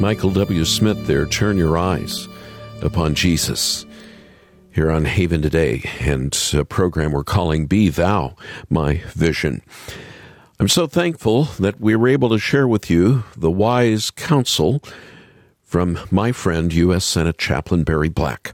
Michael 0.07 0.29
W. 0.29 0.63
Smith 0.63 1.05
there, 1.05 1.25
Turn 1.25 1.57
Your 1.57 1.77
Eyes 1.77 2.29
Upon 2.81 3.13
Jesus. 3.13 3.85
Here 4.71 4.89
on 4.89 5.03
Haven 5.03 5.41
Today, 5.41 5.83
and 5.99 6.33
a 6.53 6.63
program 6.63 7.11
we're 7.11 7.25
calling 7.25 7.65
Be 7.65 7.89
Thou 7.89 8.37
My 8.69 9.01
Vision. 9.09 9.61
I'm 10.61 10.69
so 10.69 10.87
thankful 10.87 11.43
that 11.59 11.81
we 11.81 11.93
were 11.93 12.07
able 12.07 12.29
to 12.29 12.39
share 12.39 12.69
with 12.69 12.89
you 12.89 13.25
the 13.35 13.51
wise 13.51 14.09
counsel 14.09 14.81
from 15.61 15.99
my 16.09 16.31
friend, 16.31 16.73
U.S. 16.73 17.03
Senate 17.03 17.37
Chaplain 17.37 17.83
Barry 17.83 18.07
Black. 18.07 18.53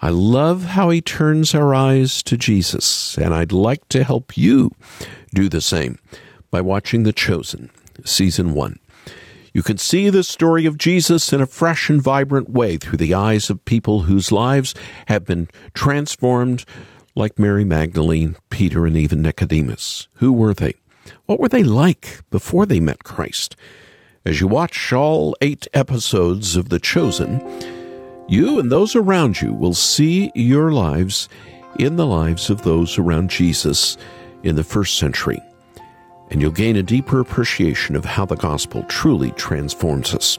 I 0.00 0.08
love 0.08 0.64
how 0.64 0.90
he 0.90 1.00
turns 1.00 1.54
our 1.54 1.72
eyes 1.76 2.24
to 2.24 2.36
Jesus, 2.36 3.16
and 3.16 3.32
I'd 3.32 3.52
like 3.52 3.88
to 3.90 4.02
help 4.02 4.36
you 4.36 4.72
do 5.32 5.48
the 5.48 5.60
same 5.60 6.00
by 6.50 6.60
watching 6.60 7.04
The 7.04 7.12
Chosen, 7.12 7.70
Season 8.04 8.52
1. 8.52 8.80
You 9.54 9.62
can 9.62 9.76
see 9.76 10.08
the 10.08 10.22
story 10.22 10.64
of 10.64 10.78
Jesus 10.78 11.30
in 11.30 11.42
a 11.42 11.46
fresh 11.46 11.90
and 11.90 12.00
vibrant 12.00 12.48
way 12.48 12.78
through 12.78 12.96
the 12.96 13.12
eyes 13.12 13.50
of 13.50 13.64
people 13.66 14.02
whose 14.02 14.32
lives 14.32 14.74
have 15.06 15.26
been 15.26 15.48
transformed, 15.74 16.64
like 17.14 17.38
Mary 17.38 17.64
Magdalene, 17.64 18.36
Peter, 18.48 18.86
and 18.86 18.96
even 18.96 19.20
Nicodemus. 19.20 20.08
Who 20.14 20.32
were 20.32 20.54
they? 20.54 20.74
What 21.26 21.38
were 21.38 21.50
they 21.50 21.62
like 21.62 22.20
before 22.30 22.64
they 22.64 22.80
met 22.80 23.04
Christ? 23.04 23.54
As 24.24 24.40
you 24.40 24.46
watch 24.46 24.90
all 24.92 25.36
eight 25.42 25.66
episodes 25.74 26.56
of 26.56 26.70
The 26.70 26.78
Chosen, 26.78 27.40
you 28.28 28.58
and 28.58 28.72
those 28.72 28.96
around 28.96 29.42
you 29.42 29.52
will 29.52 29.74
see 29.74 30.32
your 30.34 30.72
lives 30.72 31.28
in 31.78 31.96
the 31.96 32.06
lives 32.06 32.48
of 32.48 32.62
those 32.62 32.96
around 32.96 33.28
Jesus 33.28 33.98
in 34.42 34.56
the 34.56 34.64
first 34.64 34.98
century 34.98 35.42
and 36.30 36.40
you'll 36.40 36.50
gain 36.50 36.76
a 36.76 36.82
deeper 36.82 37.20
appreciation 37.20 37.96
of 37.96 38.04
how 38.04 38.24
the 38.24 38.36
gospel 38.36 38.84
truly 38.84 39.32
transforms 39.32 40.14
us. 40.14 40.38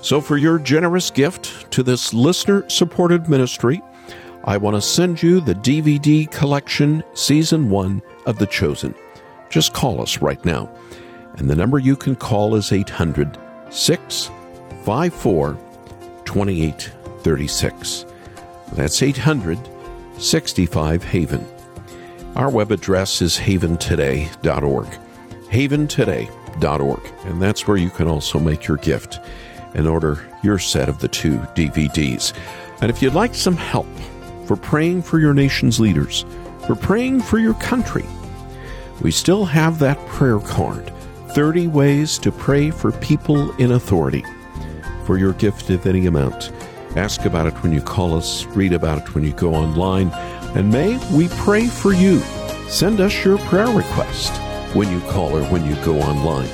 So, 0.00 0.20
for 0.20 0.36
your 0.36 0.58
generous 0.58 1.10
gift 1.10 1.70
to 1.72 1.82
this 1.82 2.12
listener 2.12 2.68
supported 2.68 3.28
ministry, 3.28 3.82
I 4.44 4.58
want 4.58 4.76
to 4.76 4.82
send 4.82 5.22
you 5.22 5.40
the 5.40 5.54
DVD 5.54 6.30
collection, 6.30 7.02
Season 7.14 7.70
1 7.70 8.02
of 8.26 8.38
The 8.38 8.46
Chosen. 8.46 8.94
Just 9.48 9.72
call 9.72 10.02
us 10.02 10.20
right 10.20 10.44
now. 10.44 10.68
And 11.36 11.48
the 11.48 11.56
number 11.56 11.78
you 11.78 11.96
can 11.96 12.14
call 12.14 12.54
is 12.54 12.70
800 12.70 13.38
654 13.70 15.58
2836. 16.24 18.04
That's 18.72 19.02
800 19.02 19.58
65 20.18 21.02
Haven. 21.04 21.46
Our 22.36 22.50
web 22.50 22.72
address 22.72 23.22
is 23.22 23.38
haventoday.org. 23.38 24.98
Haventoday.org. 25.54 27.12
And 27.26 27.40
that's 27.40 27.68
where 27.68 27.76
you 27.76 27.88
can 27.88 28.08
also 28.08 28.40
make 28.40 28.66
your 28.66 28.76
gift 28.78 29.20
and 29.74 29.86
order 29.86 30.28
your 30.42 30.58
set 30.58 30.88
of 30.88 30.98
the 30.98 31.08
two 31.08 31.38
DVDs. 31.54 32.32
And 32.80 32.90
if 32.90 33.00
you'd 33.00 33.14
like 33.14 33.34
some 33.34 33.56
help 33.56 33.86
for 34.46 34.56
praying 34.56 35.02
for 35.02 35.20
your 35.20 35.32
nation's 35.32 35.78
leaders, 35.78 36.24
for 36.66 36.74
praying 36.74 37.22
for 37.22 37.38
your 37.38 37.54
country, 37.54 38.04
we 39.00 39.12
still 39.12 39.44
have 39.44 39.78
that 39.78 39.98
prayer 40.08 40.40
card 40.40 40.92
30 41.30 41.68
ways 41.68 42.18
to 42.18 42.32
pray 42.32 42.70
for 42.70 42.90
people 42.92 43.52
in 43.56 43.72
authority. 43.72 44.24
For 45.04 45.18
your 45.18 45.32
gift 45.34 45.70
of 45.70 45.86
any 45.86 46.06
amount, 46.06 46.52
ask 46.96 47.24
about 47.24 47.46
it 47.46 47.54
when 47.62 47.72
you 47.72 47.80
call 47.80 48.14
us, 48.14 48.44
read 48.46 48.72
about 48.72 48.98
it 48.98 49.14
when 49.14 49.24
you 49.24 49.32
go 49.32 49.54
online, 49.54 50.10
and 50.56 50.70
may 50.70 50.96
we 51.16 51.28
pray 51.28 51.66
for 51.66 51.92
you. 51.92 52.20
Send 52.68 53.00
us 53.00 53.24
your 53.24 53.38
prayer 53.38 53.66
request 53.66 54.32
when 54.74 54.90
you 54.90 55.00
call 55.10 55.36
or 55.36 55.44
when 55.44 55.64
you 55.64 55.74
go 55.84 56.00
online. 56.00 56.48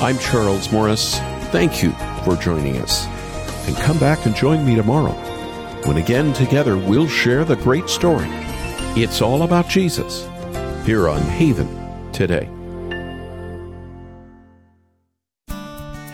I'm 0.00 0.18
Charles 0.18 0.72
Morris. 0.72 1.18
Thank 1.50 1.82
you 1.82 1.92
for 2.24 2.36
joining 2.36 2.78
us. 2.78 3.06
And 3.66 3.76
come 3.76 3.98
back 3.98 4.24
and 4.24 4.34
join 4.34 4.64
me 4.64 4.76
tomorrow 4.76 5.12
when 5.86 5.96
again 5.96 6.32
together 6.32 6.76
we'll 6.76 7.08
share 7.08 7.44
the 7.44 7.56
great 7.56 7.88
story. 7.88 8.28
It's 8.96 9.22
all 9.22 9.42
about 9.42 9.68
Jesus 9.68 10.28
here 10.84 11.08
on 11.08 11.20
Haven 11.20 11.68
today. 12.12 12.48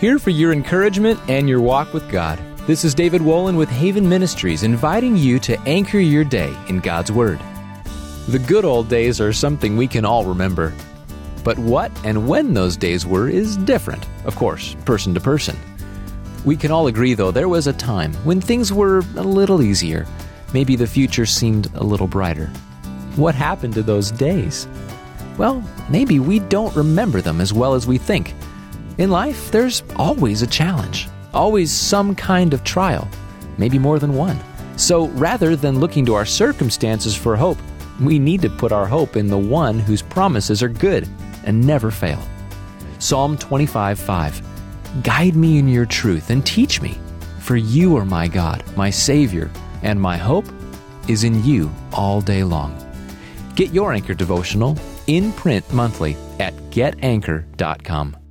Here 0.00 0.18
for 0.18 0.30
your 0.30 0.52
encouragement 0.52 1.18
and 1.28 1.48
your 1.48 1.60
walk 1.60 1.94
with 1.94 2.08
God. 2.10 2.38
This 2.66 2.84
is 2.84 2.94
David 2.94 3.22
Wolin 3.22 3.56
with 3.56 3.70
Haven 3.70 4.08
Ministries 4.08 4.62
inviting 4.62 5.16
you 5.16 5.38
to 5.40 5.58
anchor 5.60 5.98
your 5.98 6.24
day 6.24 6.54
in 6.68 6.80
God's 6.80 7.10
Word. 7.10 7.40
The 8.28 8.38
good 8.40 8.64
old 8.64 8.88
days 8.88 9.20
are 9.20 9.32
something 9.32 9.76
we 9.76 9.86
can 9.86 10.04
all 10.04 10.24
remember. 10.24 10.74
But 11.46 11.60
what 11.60 11.92
and 12.02 12.26
when 12.26 12.54
those 12.54 12.76
days 12.76 13.06
were 13.06 13.28
is 13.28 13.56
different, 13.56 14.04
of 14.24 14.34
course, 14.34 14.74
person 14.84 15.14
to 15.14 15.20
person. 15.20 15.56
We 16.44 16.56
can 16.56 16.72
all 16.72 16.88
agree, 16.88 17.14
though, 17.14 17.30
there 17.30 17.48
was 17.48 17.68
a 17.68 17.72
time 17.72 18.12
when 18.24 18.40
things 18.40 18.72
were 18.72 19.04
a 19.14 19.22
little 19.22 19.62
easier. 19.62 20.08
Maybe 20.52 20.74
the 20.74 20.88
future 20.88 21.24
seemed 21.24 21.72
a 21.76 21.84
little 21.84 22.08
brighter. 22.08 22.48
What 23.14 23.36
happened 23.36 23.74
to 23.74 23.84
those 23.84 24.10
days? 24.10 24.66
Well, 25.38 25.62
maybe 25.88 26.18
we 26.18 26.40
don't 26.40 26.74
remember 26.74 27.20
them 27.20 27.40
as 27.40 27.52
well 27.52 27.74
as 27.74 27.86
we 27.86 27.96
think. 27.96 28.34
In 28.98 29.12
life, 29.12 29.52
there's 29.52 29.84
always 29.94 30.42
a 30.42 30.48
challenge, 30.48 31.06
always 31.32 31.70
some 31.70 32.16
kind 32.16 32.54
of 32.54 32.64
trial, 32.64 33.06
maybe 33.56 33.78
more 33.78 34.00
than 34.00 34.14
one. 34.14 34.40
So 34.76 35.06
rather 35.10 35.54
than 35.54 35.78
looking 35.78 36.04
to 36.06 36.14
our 36.14 36.26
circumstances 36.26 37.14
for 37.14 37.36
hope, 37.36 37.58
we 38.00 38.18
need 38.18 38.42
to 38.42 38.50
put 38.50 38.72
our 38.72 38.86
hope 38.86 39.14
in 39.16 39.28
the 39.28 39.38
one 39.38 39.78
whose 39.78 40.02
promises 40.02 40.60
are 40.60 40.68
good 40.68 41.08
and 41.46 41.66
never 41.66 41.90
fail. 41.90 42.22
Psalm 42.98 43.38
25 43.38 43.98
5 43.98 44.42
Guide 45.02 45.36
me 45.36 45.58
in 45.58 45.68
your 45.68 45.86
truth 45.86 46.30
and 46.30 46.44
teach 46.44 46.80
me, 46.80 46.98
for 47.40 47.56
you 47.56 47.96
are 47.96 48.04
my 48.04 48.28
God, 48.28 48.64
my 48.76 48.90
Savior, 48.90 49.50
and 49.82 50.00
my 50.00 50.16
hope 50.16 50.46
is 51.08 51.24
in 51.24 51.44
you 51.44 51.70
all 51.92 52.20
day 52.20 52.44
long. 52.44 52.74
Get 53.54 53.72
your 53.72 53.92
Anchor 53.92 54.14
devotional 54.14 54.76
in 55.06 55.32
print 55.32 55.70
monthly 55.72 56.16
at 56.40 56.54
getanchor.com. 56.70 58.25